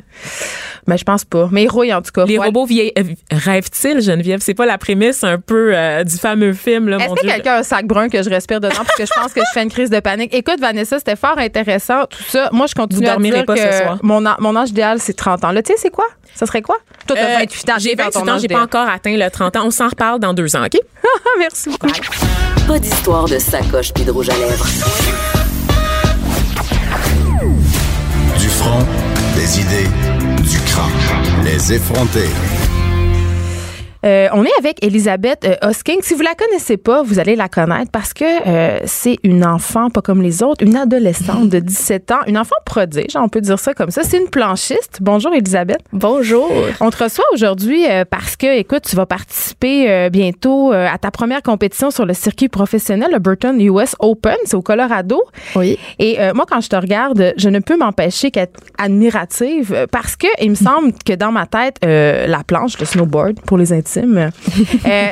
[0.88, 1.50] Ben, je pense pas.
[1.52, 2.24] Mais ils rouillent, en tout cas.
[2.26, 2.46] Les Ouais.
[2.46, 2.94] robots vieillissent.
[2.98, 4.40] euh, Rêvent-ils, Geneviève?
[4.42, 7.30] C'est pas la prémisse un peu euh, du fameux film, là, Est-ce mon que Dieu.
[7.30, 9.52] quelqu'un a un sac brun que je respire dedans parce que je pense que je
[9.54, 10.34] fais une crise de panique?
[10.34, 12.06] Écoute, Vanessa, c'était fort intéressant.
[12.06, 14.00] Tout ça, moi, je continue Vous à dormirez dire pas que ce soir.
[14.02, 15.52] Mon, âge idéal, c'est 30 ans.
[15.52, 16.06] Là, tu sais, c'est quoi?
[16.36, 16.78] Ça serait quoi?
[17.06, 17.74] Toi, t'as Euh, 28 ans.
[17.80, 19.64] J'ai t'es dans 28 ton ans, j'ai pas encore atteint le 30 ans.
[19.66, 20.80] On s'en reparle dans deux ans, OK?
[21.40, 21.88] Merci beaucoup.
[22.68, 24.68] Pas d'histoire de sacoche puis de rouge à lèvres.
[28.40, 28.86] Du front,
[29.36, 29.90] des idées,
[30.44, 31.44] du crâne.
[31.44, 32.30] Les effronter.
[34.06, 36.00] Euh, on est avec Elisabeth euh, Hosking.
[36.02, 39.90] Si vous la connaissez pas, vous allez la connaître parce que euh, c'est une enfant,
[39.90, 43.60] pas comme les autres, une adolescente de 17 ans, une enfant prodige, on peut dire
[43.60, 44.04] ça comme ça.
[44.04, 45.00] C'est une planchiste.
[45.02, 45.80] Bonjour Elisabeth.
[45.92, 46.52] Bonjour.
[46.80, 51.92] On te reçoit aujourd'hui parce que, écoute, tu vas participer bientôt à ta première compétition
[51.92, 55.22] sur le circuit professionnel, le Burton US Open, c'est au Colorado.
[55.56, 55.78] Oui.
[56.00, 60.28] Et euh, moi, quand je te regarde, je ne peux m'empêcher qu'être admirative parce que
[60.42, 64.30] il me semble que dans ma tête, la planche, le snowboard pour les euh,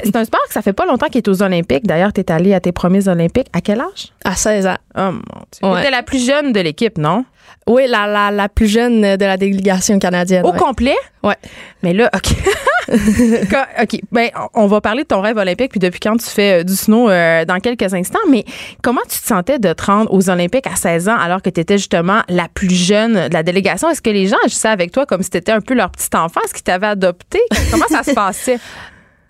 [0.03, 1.88] c'est un sport que ça fait pas longtemps qu'il est aux Olympiques.
[1.88, 3.47] D'ailleurs, tu es allée à tes premiers Olympiques.
[3.53, 4.11] À quel âge?
[4.23, 4.78] À 16 ans.
[4.97, 5.21] Oh mon
[5.51, 5.67] Dieu.
[5.67, 5.89] Ouais.
[5.89, 7.26] La plus jeune de l'équipe, non?
[7.67, 10.45] Oui, la, la, la plus jeune de la délégation canadienne.
[10.45, 10.57] Au ouais.
[10.57, 10.95] complet?
[11.23, 11.38] Ouais.
[11.82, 12.36] Mais là, OK.
[13.49, 13.99] Quand- OK.
[14.11, 16.75] Ben, on va parler de ton rêve olympique puis depuis quand tu fais euh, du
[16.75, 18.19] snow euh, dans quelques instants.
[18.29, 18.43] Mais
[18.83, 21.59] comment tu te sentais de te rendre aux Olympiques à 16 ans alors que tu
[21.59, 23.89] étais justement la plus jeune de la délégation?
[23.89, 26.09] Est-ce que les gens agissaient avec toi comme si tu étais un peu leur petit
[26.15, 26.41] enfant?
[26.45, 27.39] Est-ce qu'ils t'avaient adopté?
[27.71, 28.59] Comment ça se passait?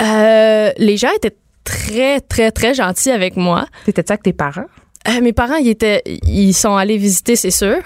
[0.01, 3.65] Euh, les gens étaient très, très, très gentils avec moi.
[3.85, 4.65] T'étais-tu avec tes parents?
[5.21, 7.77] Mes parents, ils, étaient, ils sont allés visiter, c'est sûr.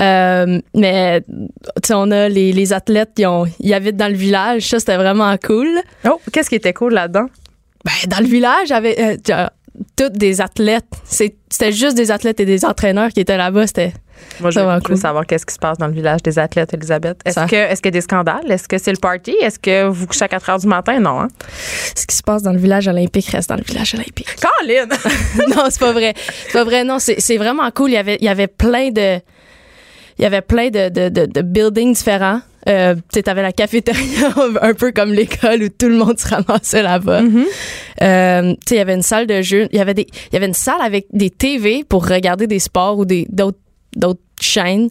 [0.00, 4.16] Euh, mais tu sais, on a les, les athlètes, ils, ont, ils habitent dans le
[4.16, 4.68] village.
[4.68, 5.68] Ça, c'était vraiment cool.
[6.06, 7.26] Oh, qu'est-ce qui était cool là-dedans?
[7.84, 9.46] Ben, dans le village, j'avais euh,
[9.96, 10.84] toutes des athlètes.
[11.04, 13.66] C'était juste des athlètes et des entraîneurs qui étaient là-bas.
[13.66, 13.92] C'était
[14.40, 14.96] Moi, je veux cool.
[14.96, 17.20] savoir qu'est-ce qui se passe dans le village des athlètes, Elisabeth.
[17.24, 18.50] Est-ce que est-ce qu'il y a des scandales?
[18.50, 19.36] Est-ce que c'est le party?
[19.40, 20.98] Est-ce que vous couchez à 4 heures du matin?
[20.98, 21.28] Non, hein?
[21.94, 24.28] ce qui se passe dans le village olympique reste dans le village olympique.
[24.40, 24.86] Colin!
[25.54, 26.14] non, c'est pas vrai.
[26.46, 26.84] C'est pas vrai.
[26.84, 27.90] Non, c'est c'est vraiment cool.
[27.90, 29.20] Il y avait, il y avait plein de,
[30.18, 32.40] il y avait plein de, de, de, de buildings différents.
[32.66, 34.28] Euh, tu sais, t'avais la cafétéria
[34.62, 37.20] un peu comme l'école où tout le monde se ramassait là-bas.
[37.22, 37.44] Tu
[38.00, 39.68] sais, il y avait une salle de jeu.
[39.72, 42.58] Il y avait des, il y avait une salle avec des TV pour regarder des
[42.58, 43.58] sports ou des d'autres
[43.96, 44.88] d'autres chaînes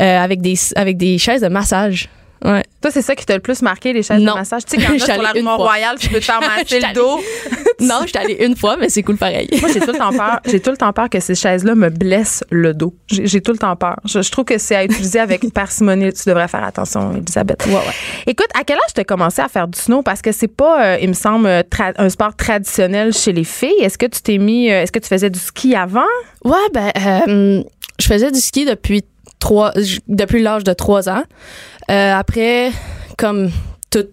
[0.00, 2.08] euh, avec des avec des chaises de massage.
[2.44, 2.62] Ouais.
[2.82, 4.34] Toi, c'est ça qui t'a le plus marqué, les chaises Non.
[4.34, 4.64] de massage?
[4.64, 5.66] Tu sais, quand suis sur la une Mont fois.
[5.72, 7.18] Royal, tu peux te faire masser le dos.
[7.80, 9.48] non, je suis allée une fois, mais c'est cool pareil.
[9.60, 10.40] Moi, j'ai tout le temps peur.
[10.46, 12.94] J'ai tout le temps peur que ces chaises-là me blessent le dos.
[13.08, 13.96] J'ai tout le temps peur.
[14.04, 16.12] Je, je trouve que c'est à utiliser avec parcimonie.
[16.12, 17.64] Tu devrais faire attention, Elisabeth.
[17.66, 17.80] Ouais, ouais.
[18.26, 20.02] Écoute, à quel âge tu as commencé à faire du snow?
[20.02, 21.62] Parce que c'est pas, euh, il me semble, euh,
[21.96, 23.80] un sport traditionnel chez les filles.
[23.80, 26.02] Est-ce que tu t'es mis, euh, est-ce que tu faisais du ski avant?
[26.44, 26.90] Ouais, ben,
[27.28, 27.62] euh,
[27.98, 29.02] je faisais du ski depuis
[29.38, 29.72] trois,
[30.08, 31.22] depuis l'âge de trois ans.
[31.90, 32.72] Euh, après,
[33.16, 33.50] comme
[33.90, 34.10] toute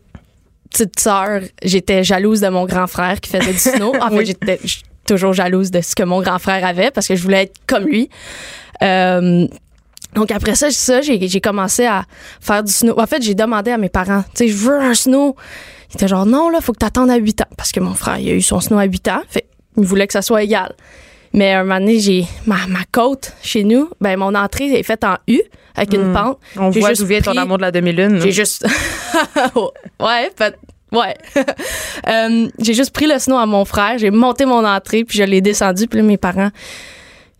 [0.69, 3.93] petite sœur, j'étais jalouse de mon grand frère qui faisait du snow.
[4.01, 4.59] En fait, j'étais
[5.05, 7.85] toujours jalouse de ce que mon grand frère avait parce que je voulais être comme
[7.85, 8.09] lui.
[8.81, 9.47] Euh,
[10.15, 12.05] donc après ça, ça j'ai j'ai commencé à
[12.39, 12.99] faire du snow.
[12.99, 15.35] En fait, j'ai demandé à mes parents, tu sais, je veux un snow.
[15.89, 18.17] Ils étaient genre non là, faut que t'attendes à 8 ans parce que mon frère,
[18.19, 19.21] il a eu son snow à 8 ans.
[19.27, 19.47] Fait
[19.77, 20.75] il voulait que ça soit égal.
[21.33, 25.03] Mais un moment donné, j'ai ma, ma côte chez nous, ben mon entrée est faite
[25.03, 25.41] en U
[25.75, 26.39] avec une pente.
[26.57, 28.19] On J'ai voit juste d'où vient ton amour de la demi-lune.
[28.21, 28.65] J'ai juste
[29.99, 30.53] Ouais, peut
[30.91, 31.15] Ouais.
[32.05, 35.23] Euh, j'ai juste pris le snow à mon frère, j'ai monté mon entrée, puis je
[35.23, 36.49] l'ai descendu, puis là, mes parents,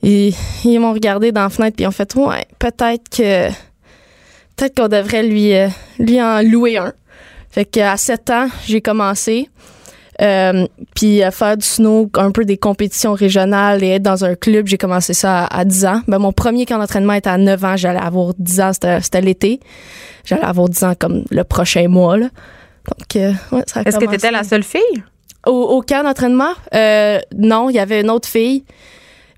[0.01, 0.33] ils,
[0.63, 3.49] ils m'ont regardé dans la fenêtre, puis ils ont fait, ouais, peut-être que,
[4.55, 5.67] peut-être qu'on devrait lui, euh,
[5.99, 6.93] lui en louer un.
[7.51, 9.49] Fait qu'à 7 ans, j'ai commencé.
[10.21, 14.35] Euh, puis à faire du snow, un peu des compétitions régionales et être dans un
[14.35, 16.01] club, j'ai commencé ça à, à 10 ans.
[16.07, 19.59] Ben, mon premier camp d'entraînement était à 9 ans, j'allais avoir 10 ans, c'était l'été.
[20.25, 22.17] J'allais avoir 10 ans comme le prochain mois.
[22.17, 22.27] Là.
[22.87, 25.03] Donc, euh, ouais, ça a Est-ce que tu étais la seule fille?
[25.47, 28.63] Au, au camp d'entraînement, euh, non, il y avait une autre fille.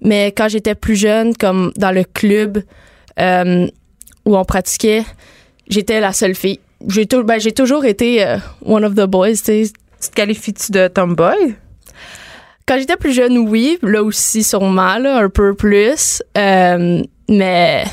[0.01, 2.61] Mais quand j'étais plus jeune, comme dans le club
[3.19, 3.67] euh,
[4.25, 5.03] où on pratiquait,
[5.67, 6.59] j'étais la seule fille.
[6.87, 9.31] J'ai ben, toujours été euh, one of the boys.
[9.31, 9.73] tu sais.
[10.01, 11.55] Tu te qualifies-tu de tomboy?
[12.67, 13.77] Quand j'étais plus jeune, oui.
[13.81, 16.23] Là aussi, sûrement, là, un peu plus.
[16.37, 17.83] Euh, mais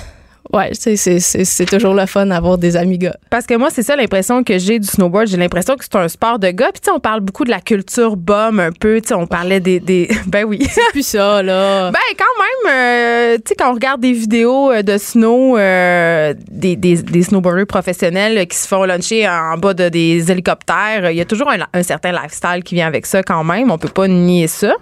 [0.53, 3.17] ouais, tu sais, c'est- c'est c'est toujours le fun d'avoir des amis gars.
[3.31, 5.27] Parce que moi, c'est ça l'impression que j'ai du snowboard.
[5.29, 6.71] J'ai l'impression que c'est un sport de gars.
[6.73, 9.01] Puis, tu sais, on parle beaucoup de la culture bum un peu.
[9.01, 9.81] Tu sais, on parlait des.
[9.81, 10.09] des...
[10.27, 10.59] ben oui.
[10.93, 11.91] Puis ça, là.
[11.93, 16.35] Ben, quand même, euh, tu sais, quand on regarde des vidéos euh, de snow, euh,
[16.51, 21.11] des, des, des snowboarders professionnels euh, qui se font luncher en bas de des hélicoptères,
[21.11, 23.71] il y a toujours un, un certain lifestyle qui vient avec ça quand même.
[23.71, 24.75] On peut pas nier ça.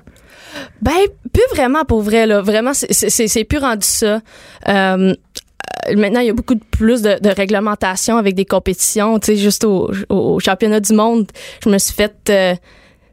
[0.83, 0.93] Ben,
[1.33, 2.41] plus vraiment pour vrai, là.
[2.43, 4.21] Vraiment, c'est- c'est c'est- c'est plus rendu ça.
[4.69, 5.15] Euh,
[5.97, 9.19] maintenant, il y a beaucoup de plus de, de réglementation avec des compétitions.
[9.19, 11.27] Tu sais, juste au, au, au championnat du monde,
[11.65, 12.55] je me suis fait, euh,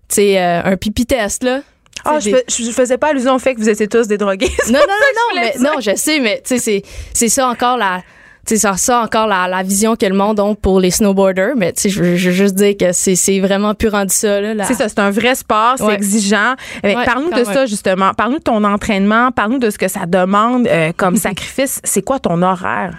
[0.09, 1.61] tu sais, euh, un pipi test, là.
[2.05, 4.51] Ah, je, je faisais pas allusion au fait que vous étiez tous des drogués.
[4.67, 7.75] Non, non, non, non, mais non, je sais, mais tu sais, c'est- c'est ça encore
[7.77, 8.01] la.
[8.47, 11.55] Tu sais, c'est ça encore la, la vision que le monde a pour les snowboarders,
[11.57, 14.53] mais tu sais, je veux juste dire que c'est vraiment plus rendu ça, là.
[14.53, 15.95] la- C'est ça, c'est un vrai sport, c'est Ouais.
[15.95, 16.55] exigeant.
[16.85, 17.53] Euh, Ouais, parle-nous quand de même.
[17.53, 18.13] ça, justement.
[18.13, 19.31] Parle-nous de ton entraînement.
[19.31, 21.81] Parle-nous de ce que ça demande euh, comme sacrifice.
[21.83, 22.97] C'est quoi ton horaire?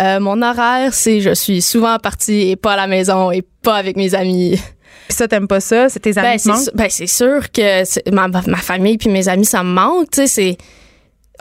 [0.00, 3.74] Euh, mon horaire, c'est je suis souvent partie et pas à la maison et pas
[3.76, 4.60] avec mes amis.
[5.08, 5.88] Puis ça, t'aimes pas ça?
[5.88, 9.28] C'est tes amis Ben, c'est sûr, ben, c'est sûr que ma, ma famille puis mes
[9.28, 10.10] amis, ça me manque.
[10.10, 10.56] Tu sais, c'est.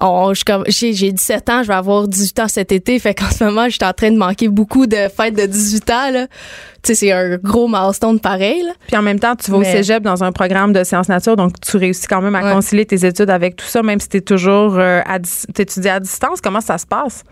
[0.01, 2.97] On- je comme- J'ai j'ai 17 ans, je vais avoir 18 ans cet été.
[2.99, 5.89] Fait qu'en ce moment, je suis en train de manquer beaucoup de fêtes de 18
[5.89, 6.11] ans.
[6.11, 6.27] là.
[6.83, 8.61] Tu sais, c'est un gros milestone pareil.
[8.63, 8.71] là.
[8.87, 11.59] Puis en même temps, tu vas au cégep dans un programme de sciences nature, donc
[11.59, 12.53] tu réussis quand même à Ouais.
[12.53, 15.19] concilier tes études avec tout ça, même si tu es toujours euh, à
[15.53, 16.39] t'étudies à distance.
[16.41, 17.23] Comment ça se passe?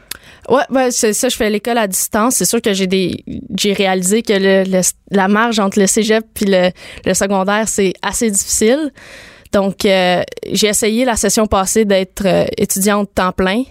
[0.49, 2.35] Ouais, ben, c'est ça, je fais l'école à distance.
[2.35, 3.23] C'est sûr que j'ai des
[3.57, 6.71] j'ai réalisé que le, le- la marge entre le cégep puis le,
[7.05, 8.91] le secondaire, c'est assez difficile.
[9.51, 10.21] Donc, euh,
[10.51, 13.63] j'ai essayé la session passée d'être euh, étudiante temps plein.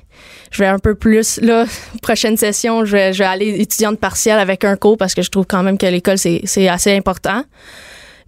[0.51, 1.64] Je vais un peu plus, là,
[2.03, 5.31] prochaine session, je vais, je vais aller étudiante partielle avec un cours parce que je
[5.31, 7.43] trouve quand même que l'école, c'est assez important.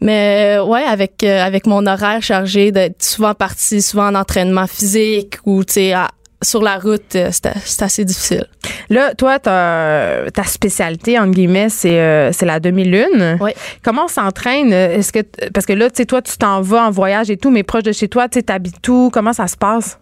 [0.01, 4.66] Mais euh, ouais, avec, euh, avec mon horaire chargé d'être souvent partie, souvent en entraînement
[4.66, 6.11] physique ou, tu sais, à-
[6.43, 8.47] sur la route, euh, c'est assez difficile.
[8.91, 13.39] Là, toi, ta spécialité, entre guillemets, c'est euh, la demi-lune.
[13.41, 13.53] Oui.
[13.82, 14.72] Comment on s'entraîne?
[14.72, 17.37] Est-ce que t- Parce que là, tu sais, toi, tu t'en vas en voyage et
[17.37, 19.11] tout, mais proche de chez toi, tu sais, t'habites où?
[19.12, 19.99] Comment ça se passe?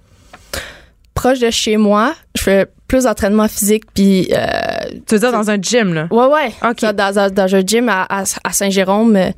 [1.14, 4.47] proche de chez moi, je fais plus d'entraînement physique puis euh,
[5.07, 6.09] Tu veux dire dans un gym, là?
[6.11, 6.80] ouais ouais, OK.
[6.80, 9.30] Ça, dans, dans, dans un gym à, à, à Saint-Jérôme, euh,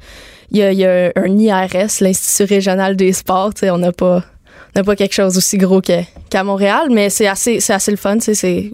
[0.50, 3.92] il y a, y a un IRS, l'Institut régional des sports, tu sais, on n'a
[3.92, 4.24] pas
[4.78, 8.18] n'a pas quelque chose aussi gros qu'à Montréal, mais c'est assez c'est assez le fun,
[8.20, 8.72] c'est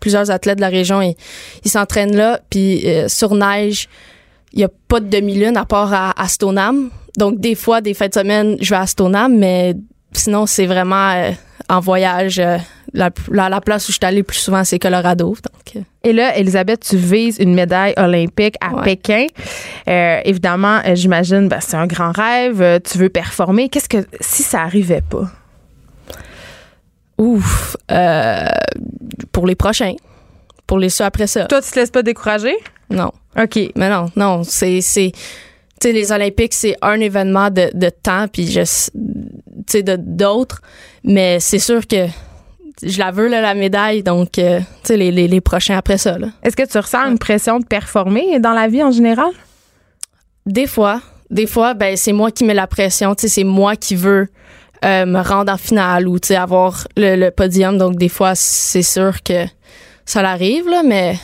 [0.00, 3.88] plusieurs athlètes de la région ils s'entraînent là puis euh, sur neige,
[4.52, 6.72] il y a pas de demi-lune à part à, à.
[7.16, 9.74] Donc des fois des fêtes de semaine, je vais à Stoneham, mais
[10.12, 11.32] sinon c'est vraiment euh,
[11.68, 12.58] en voyage euh,
[12.92, 15.36] la, la, la place où je suis allée plus souvent c'est Colorado.
[16.04, 18.82] Et là, Elisabeth, tu vises une médaille olympique à Ouais.
[18.84, 19.26] Pékin.
[19.88, 22.60] Euh, évidemment, euh, j'imagine, ben, c'est un grand rêve.
[22.62, 23.68] euh, Tu veux performer.
[23.68, 25.28] Qu'est-ce que si ça arrivait pas?
[27.18, 28.46] ouf, euh,
[29.32, 29.94] pour les prochains.
[30.66, 31.46] pour les ceux après ça.
[31.46, 32.54] Toi, tu te laisses pas décourager?
[32.90, 33.10] Non.
[33.40, 33.58] OK.
[33.74, 35.12] Mais non, non, c'est c'est
[35.80, 39.00] tu sais les Olympiques c'est un événement de, de temps puis je tu
[39.66, 40.60] sais d'autres
[41.04, 42.06] mais c'est sûr que
[42.82, 45.98] je la veux là, la médaille donc euh, tu sais les, les, les prochains après
[45.98, 46.16] ça.
[46.42, 49.30] Est-ce que tu ressens une pression de performer dans la vie en général?
[50.46, 51.00] Des fois,
[51.30, 54.28] des fois ben c'est moi qui mets la pression, tu sais c'est moi qui veux
[54.84, 58.34] euh, me rendre en finale ou tu sais avoir le, le podium donc des fois
[58.34, 59.44] c'est sûr que
[60.04, 61.16] ça l'arrive là mais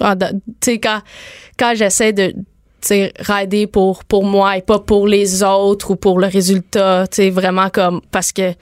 [0.00, 0.26] ah, tu
[0.62, 1.00] sais quand
[1.58, 2.36] quand j'essaie de tu
[2.80, 7.16] sais rider pour pour moi et pas pour les autres ou pour le résultat tu
[7.16, 8.54] sais vraiment comme parce que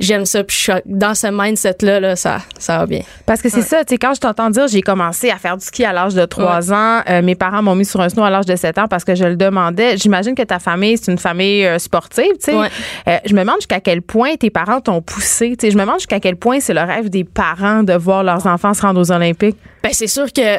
[0.00, 3.42] j'aime ça puis je suis dans ce mindset là là ça ça va bien Parce
[3.42, 5.84] que c'est ça, tu sais, quand je t'entends dire, j'ai commencé à faire du ski
[5.84, 8.46] à l'âge de 3 ans, euh, mes parents m'ont mis sur un snow à l'âge
[8.46, 9.96] de 7 ans parce que je le demandais.
[9.96, 12.54] J'imagine que ta famille, c'est une famille euh, sportive, tu sais.
[12.54, 12.68] Ouais.
[13.08, 15.70] Euh, je me demande jusqu'à quel point tes parents t'ont poussé, tu sais.
[15.70, 18.74] Je me demande jusqu'à quel point c'est le rêve des parents de voir leurs enfants
[18.74, 19.56] se rendre aux Olympiques.
[19.82, 20.58] Ben, c'est sûr que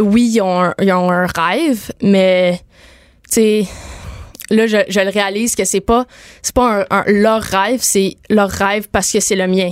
[0.00, 2.60] oui, ils ont, un, ils ont un rêve, mais
[3.30, 3.66] tu sais,
[4.50, 6.06] là, je, je le réalise que c'est pas,
[6.42, 9.70] c'est pas un, un- leur rêve, c'est leur rêve parce que c'est le mien.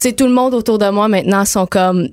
[0.00, 2.08] Tu sais, tout le monde autour de moi maintenant sont comme,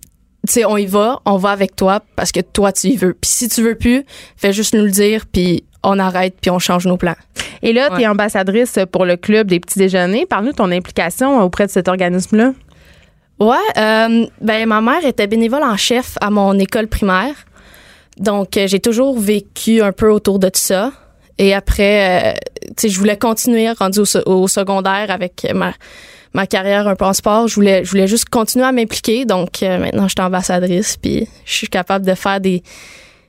[0.48, 3.14] tu sais, on y va, on va avec toi parce que toi, tu y veux.
[3.14, 4.04] Puis si tu veux plus,
[4.38, 7.16] fais juste nous le dire, puis on arrête, puis on change nos plans.
[7.64, 8.08] Et là, tu es Ouais.
[8.08, 10.26] ambassadrice pour le club des petits déjeuners.
[10.26, 12.54] Parle-nous de ton implication auprès de cet organisme-là.
[13.40, 17.34] Ouais, euh, ben ma mère était bénévole en chef à mon école primaire.
[18.18, 20.92] Donc euh, j'ai toujours vécu un peu autour de tout ça.
[21.38, 22.34] Et après, euh,
[22.68, 25.74] tu sais, je voulais continuer rendu au, au secondaire avec ma
[26.34, 27.48] ma carrière un peu en sport.
[27.48, 29.26] Je voulais je voulais juste continuer à m'impliquer.
[29.26, 32.64] Donc euh, maintenant, je suis ambassadrice puis je suis capable de faire des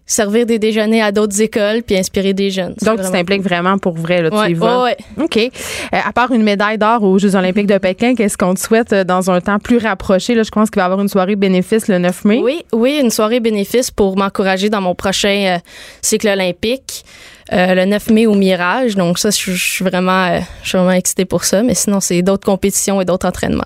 [0.04, 2.74] servir des déjeuners à d'autres écoles puis inspirer des jeunes.
[2.82, 4.82] Donc, tu t'impliques vraiment pour vrai, là, tu Ouais, y vas.
[4.84, 5.24] ouais, ouais.
[5.24, 5.36] OK.
[5.38, 8.92] Euh, à part une médaille d'or aux Jeux olympiques de Pékin, qu'est-ce qu'on te souhaite
[8.92, 10.34] dans un temps plus rapproché?
[10.34, 12.40] Là, je pense qu'il va y avoir une soirée bénéfice le 9 mai.
[12.42, 15.58] Oui, oui, une soirée bénéfice pour m'encourager dans mon prochain
[16.02, 17.04] cycle olympique,
[17.52, 18.94] euh, le 9 mai au Mirage.
[18.96, 21.62] Donc ça, je je suis vraiment, euh, je suis vraiment excitée pour ça.
[21.62, 23.64] Mais sinon, c'est d'autres compétitions et d'autres entraînements.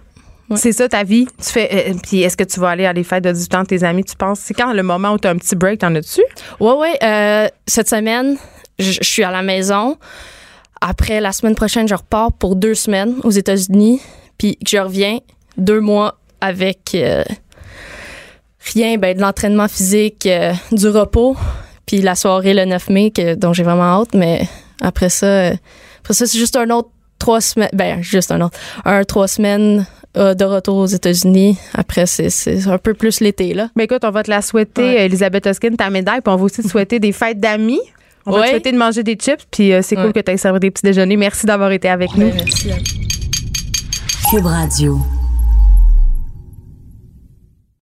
[0.48, 0.56] Ouais.
[0.56, 1.26] C'est ça ta vie.
[1.44, 1.90] Tu fais.
[1.90, 3.82] euh, puis est-ce que tu vas aller à les fêtes de 18 ans de tes
[3.82, 4.38] amis, tu penses?
[4.40, 6.22] C'est quand le moment où tu as un petit break, t'en as-tu?
[6.60, 6.96] Ouais.
[7.02, 8.36] euh, cette semaine,
[8.78, 9.96] je suis à la maison.
[10.80, 14.00] Après, la semaine prochaine, je repars pour deux semaines aux États-Unis.
[14.38, 15.18] Puis je reviens
[15.56, 16.96] deux mois avec
[18.74, 20.28] rien, ben, de l'entraînement physique,
[20.72, 21.36] du repos.
[21.86, 24.14] Puis la soirée le 9 mai, que, dont j'ai vraiment hâte.
[24.14, 24.46] Mais
[24.80, 25.54] après ça, euh,
[26.00, 27.70] après ça, c'est juste un autre trois semaines.
[27.72, 28.58] Ben, juste un autre.
[28.84, 31.58] Un, trois semaines euh, de retour aux États-Unis.
[31.74, 33.68] Après, c'est c'est un peu plus l'été, là.
[33.76, 35.06] Ben écoute, on va te la souhaiter, Ouais.
[35.06, 37.80] Elisabeth Hoskin, ta médaille, puis on va aussi te souhaiter des fêtes d'amis.
[38.24, 40.36] On va te souhaiter de manger des chips, puis euh, c'est cool que tu aies
[40.36, 41.16] servi des petits déjeuners.
[41.16, 42.26] Merci d'avoir été avec nous.
[42.34, 42.70] Merci.
[44.30, 44.98] Cube Radio.